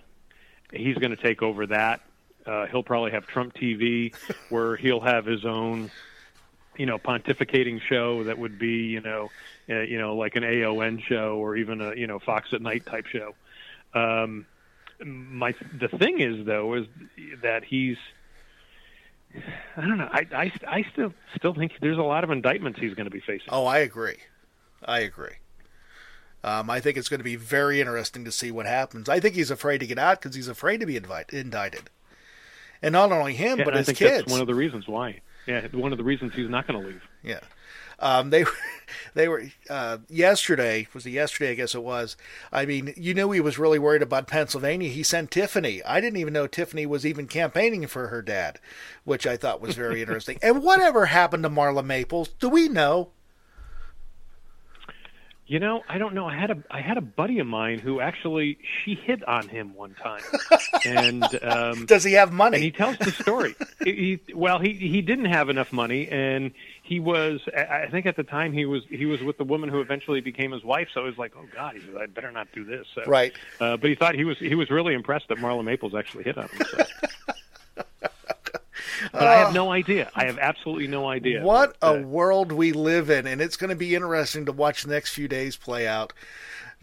[0.74, 2.02] He's going to take over that.
[2.48, 4.16] Uh, he'll probably have Trump TV,
[4.50, 5.92] where he'll have his own,
[6.78, 9.32] you know, pontificating show that would be, you know,
[9.70, 12.86] uh, you know, like an AON show or even a, you know, Fox at Night
[12.86, 13.34] type show.
[13.94, 14.46] Um,
[15.04, 16.86] my the thing is though is
[17.42, 17.98] that he's
[19.76, 20.10] I don't know.
[20.12, 23.20] I, I, I still still think there's a lot of indictments he's going to be
[23.20, 23.50] facing.
[23.50, 24.18] Oh, I agree.
[24.84, 25.36] I agree.
[26.44, 29.10] Um, I think it's going to be very interesting to see what happens.
[29.10, 31.90] I think he's afraid to get out because he's afraid to be invite, indicted,
[32.82, 34.18] and not only him, yeah, but I his think kids.
[34.20, 35.22] That's one of the reasons why.
[35.48, 37.02] Yeah, one of the reasons he's not going to leave.
[37.24, 37.40] Yeah.
[38.00, 38.46] Um, they
[39.14, 42.18] they were uh, yesterday was it yesterday I guess it was.
[42.52, 44.90] I mean, you knew he was really worried about Pennsylvania.
[44.90, 45.84] He sent Tiffany.
[45.84, 48.60] I didn't even know Tiffany was even campaigning for her dad,
[49.04, 50.38] which I thought was very interesting.
[50.42, 52.30] And whatever happened to Marla Maples?
[52.40, 53.12] Do we know?
[55.48, 56.26] You know, I don't know.
[56.26, 59.76] I had a I had a buddy of mine who actually she hit on him
[59.76, 60.24] one time,
[60.86, 62.56] and um, does he have money?
[62.58, 63.56] And he tells the story.
[63.84, 67.42] he, he, well, he he didn't have enough money, and he was.
[67.56, 70.52] I think at the time he was he was with the woman who eventually became
[70.52, 70.88] his wife.
[70.96, 72.88] So it was like, oh God, he said, I better not do this.
[72.96, 73.32] So, right.
[73.60, 76.40] Uh, but he thought he was he was really impressed that Marla Maples actually hit
[76.40, 76.62] on him.
[76.72, 76.86] So.
[79.12, 80.12] But uh, I have no idea.
[80.16, 81.44] I have absolutely no idea.
[81.44, 84.92] What a world we live in, and it's going to be interesting to watch the
[84.92, 86.14] next few days play out.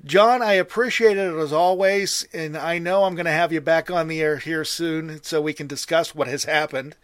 [0.04, 3.88] John, I appreciate it as always, and I know I'm going to have you back
[3.88, 6.96] on the air here soon so we can discuss what has happened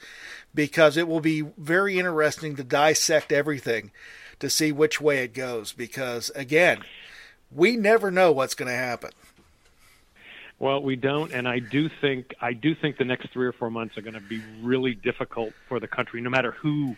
[0.55, 3.93] because it will be very interesting to dissect everything
[4.41, 6.83] to see which way it goes because, again,
[7.53, 9.11] we never know what's going to happen.
[10.59, 13.71] Well, we don't, and I do think I do think the next three or four
[13.71, 16.97] months are going to be really difficult for the country, no matter who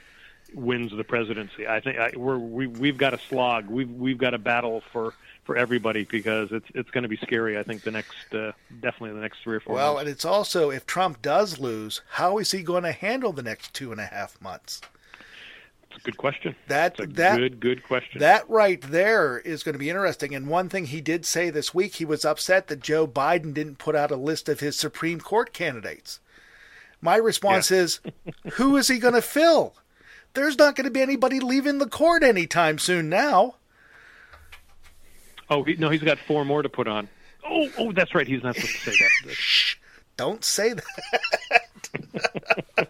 [0.54, 1.66] wins the presidency.
[1.66, 3.68] I think I, we're we, we've got a slog.
[3.68, 7.58] We've we've got a battle for for everybody because it's it's going to be scary.
[7.58, 9.74] I think the next uh, definitely the next three or four.
[9.74, 10.00] Well, months.
[10.00, 13.74] and it's also if Trump does lose, how is he going to handle the next
[13.74, 14.80] two and a half months?
[16.01, 16.55] A good question.
[16.68, 18.20] That That's a that good good question.
[18.20, 20.34] That right there is going to be interesting.
[20.34, 23.78] And one thing he did say this week, he was upset that Joe Biden didn't
[23.78, 26.20] put out a list of his Supreme Court candidates.
[27.03, 27.78] My response Yeah.
[27.78, 28.01] is,
[28.55, 29.74] who is he going to fill?
[30.34, 33.57] There's not going to be anybody leaving the court anytime soon now.
[35.51, 37.09] oh he, no, he's got four more to put on.
[37.44, 38.26] Oh oh, that's right.
[38.26, 39.32] He's not supposed to say that.
[39.34, 39.76] Shh,
[40.16, 40.84] don't say that.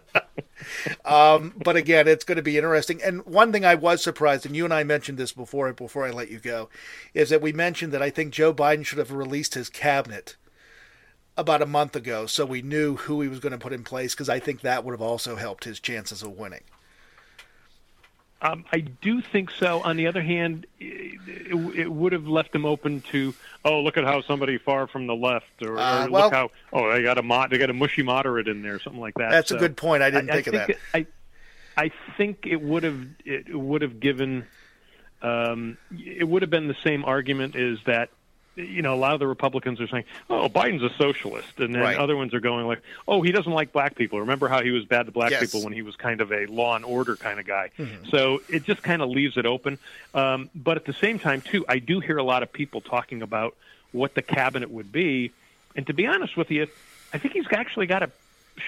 [1.05, 3.01] um, but again, it's going to be interesting.
[3.03, 6.11] And one thing I was surprised, and you and I mentioned this before, before I
[6.11, 6.69] let you go,
[7.13, 10.35] is that we mentioned that I think Joe Biden should have released his cabinet
[11.37, 14.13] about a month ago, so we knew who he was going to put in place.
[14.13, 16.63] Because I think that would have also helped his chances of winning.
[18.43, 19.81] Um, I do think so.
[19.81, 23.97] On the other hand, it, it, it would have left them open to, oh, look
[23.97, 27.03] at how somebody far from the left, or, Uh, or well- look how, oh, they
[27.03, 29.29] got a mod, they got a mushy moderate in there, something like that.
[29.29, 30.01] That's a good point.
[30.01, 30.69] I didn't think of that.
[30.71, 31.05] It, I,
[31.77, 34.45] I think it would have it would have given,
[35.21, 38.09] um, it would have been the same argument is that.
[38.57, 41.81] You know, a lot of the Republicans are saying, "Oh, Biden's a socialist," and then
[41.81, 41.97] Right.
[41.97, 44.83] other ones are going like, "Oh, he doesn't like black people." Remember how he was
[44.83, 45.39] bad to black Yes.
[45.41, 47.69] people when he was kind of a law and order kind of guy.
[48.09, 49.79] So it just kind of leaves it open.
[50.13, 53.21] Um, but at the same time, too, I do hear a lot of people talking
[53.21, 53.55] about
[53.93, 55.31] what the cabinet would be.
[55.75, 56.67] And to be honest with you,
[57.13, 58.11] I think he's actually got a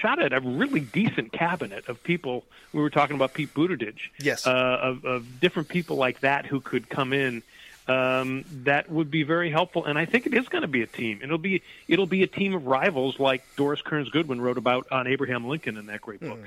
[0.00, 2.44] shot at a really decent cabinet of people.
[2.72, 3.96] We were talking about Pete Buttigieg.
[4.18, 4.46] Yes.
[4.46, 7.42] Uh, of, of different people like that who could come in.
[7.86, 10.86] Um, that would be very helpful, and I think it is going to be a
[10.86, 11.20] team.
[11.22, 15.06] It'll be it'll be a team of rivals, like Doris Kearns Goodwin wrote about on
[15.06, 16.38] Abraham Lincoln in that great book.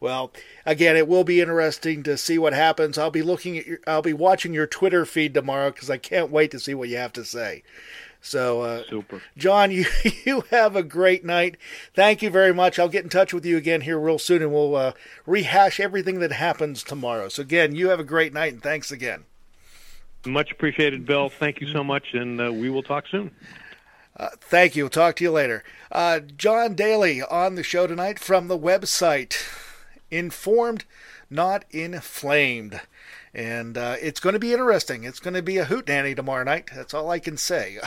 [0.00, 0.32] Well,
[0.64, 2.96] again, it will be interesting to see what happens.
[2.96, 6.30] I'll be looking at your, I'll be watching your Twitter feed tomorrow because I can't
[6.30, 7.62] wait to see what you have to say.
[8.22, 9.20] So, uh, Super.
[9.36, 9.84] John, you
[10.24, 11.56] you have a great night.
[11.94, 12.78] Thank you very much.
[12.78, 14.92] I'll get in touch with you again here real soon, and we'll uh,
[15.26, 17.28] rehash everything that happens tomorrow.
[17.28, 19.24] So, again, you have a great night, and thanks again.
[20.26, 21.28] Much appreciated, Bill.
[21.30, 23.30] Thank you so much, and uh, we will talk soon.
[24.40, 24.84] Thank you.
[24.84, 25.64] We'll talk to you later.
[25.90, 29.36] Uh, John Daly on the show tonight from the website
[30.10, 30.84] Informed,
[31.30, 32.80] Not Inflamed.
[33.32, 35.04] And uh, it's going to be interesting.
[35.04, 36.70] It's going to be a hootenanny tomorrow night.
[36.74, 37.78] That's all I can say.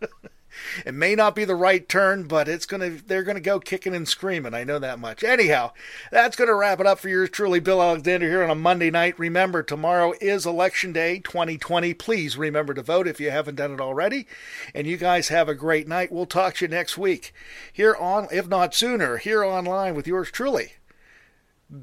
[0.84, 4.08] it may not be the right turn, but it's gonna they're gonna go kicking and
[4.08, 4.54] screaming.
[4.54, 5.24] I know that much.
[5.24, 5.72] Anyhow,
[6.10, 9.18] that's gonna wrap it up for yours truly, Bill Alexander here on a Monday night.
[9.18, 11.94] Remember, tomorrow is Election Day 2020.
[11.94, 14.26] Please remember to vote if you haven't done it already.
[14.74, 16.12] And you guys have a great night.
[16.12, 17.32] We'll talk to you next week
[17.72, 20.72] here on, if not sooner, here online with yours truly,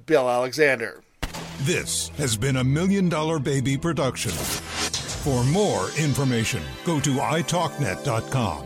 [0.06, 1.04] Bill Alexander.
[1.62, 4.32] This has been a Million Dollar Baby production.
[5.24, 8.66] For more information, go to italknet.com.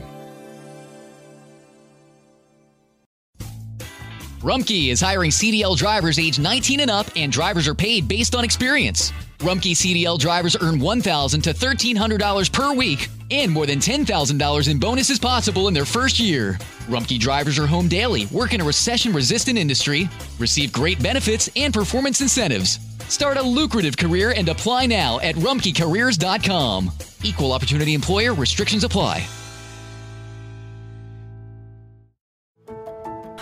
[4.42, 8.44] Rumpke is hiring CDL drivers age 19 and up, and drivers are paid based on
[8.44, 9.12] experience.
[9.40, 15.18] Rumpke CDL drivers earn 1,000 to $1,300 per week and more than $10,000 in bonuses
[15.18, 16.60] possible in their first year.
[16.88, 21.74] Rumpke drivers are home daily, work in a recession resistant industry, receive great benefits and
[21.74, 22.80] performance incentives.
[23.10, 26.92] Start a lucrative career and apply now at rumpkecareers.com.
[27.24, 29.28] Equal opportunity employer restrictions apply.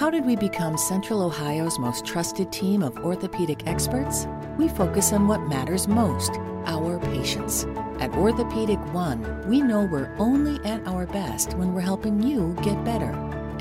[0.02, 4.26] How did we become Central Ohio's most trusted team of orthopedic experts?
[4.58, 6.32] We focus on what matters most
[6.66, 7.66] our patients.
[8.00, 12.84] At Orthopedic One, we know we're only at our best when we're helping you get
[12.84, 13.12] better.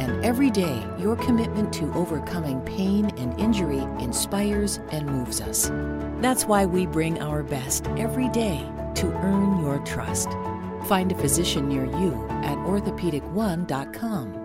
[0.01, 5.71] And every day, your commitment to overcoming pain and injury inspires and moves us.
[6.21, 10.31] That's why we bring our best every day to earn your trust.
[10.85, 14.41] Find a physician near you at orthopedic1.com.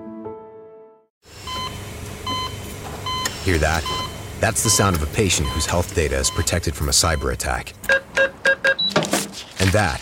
[3.43, 3.83] Hear that?
[4.39, 7.73] That's the sound of a patient whose health data is protected from a cyber attack.
[9.59, 10.01] And that,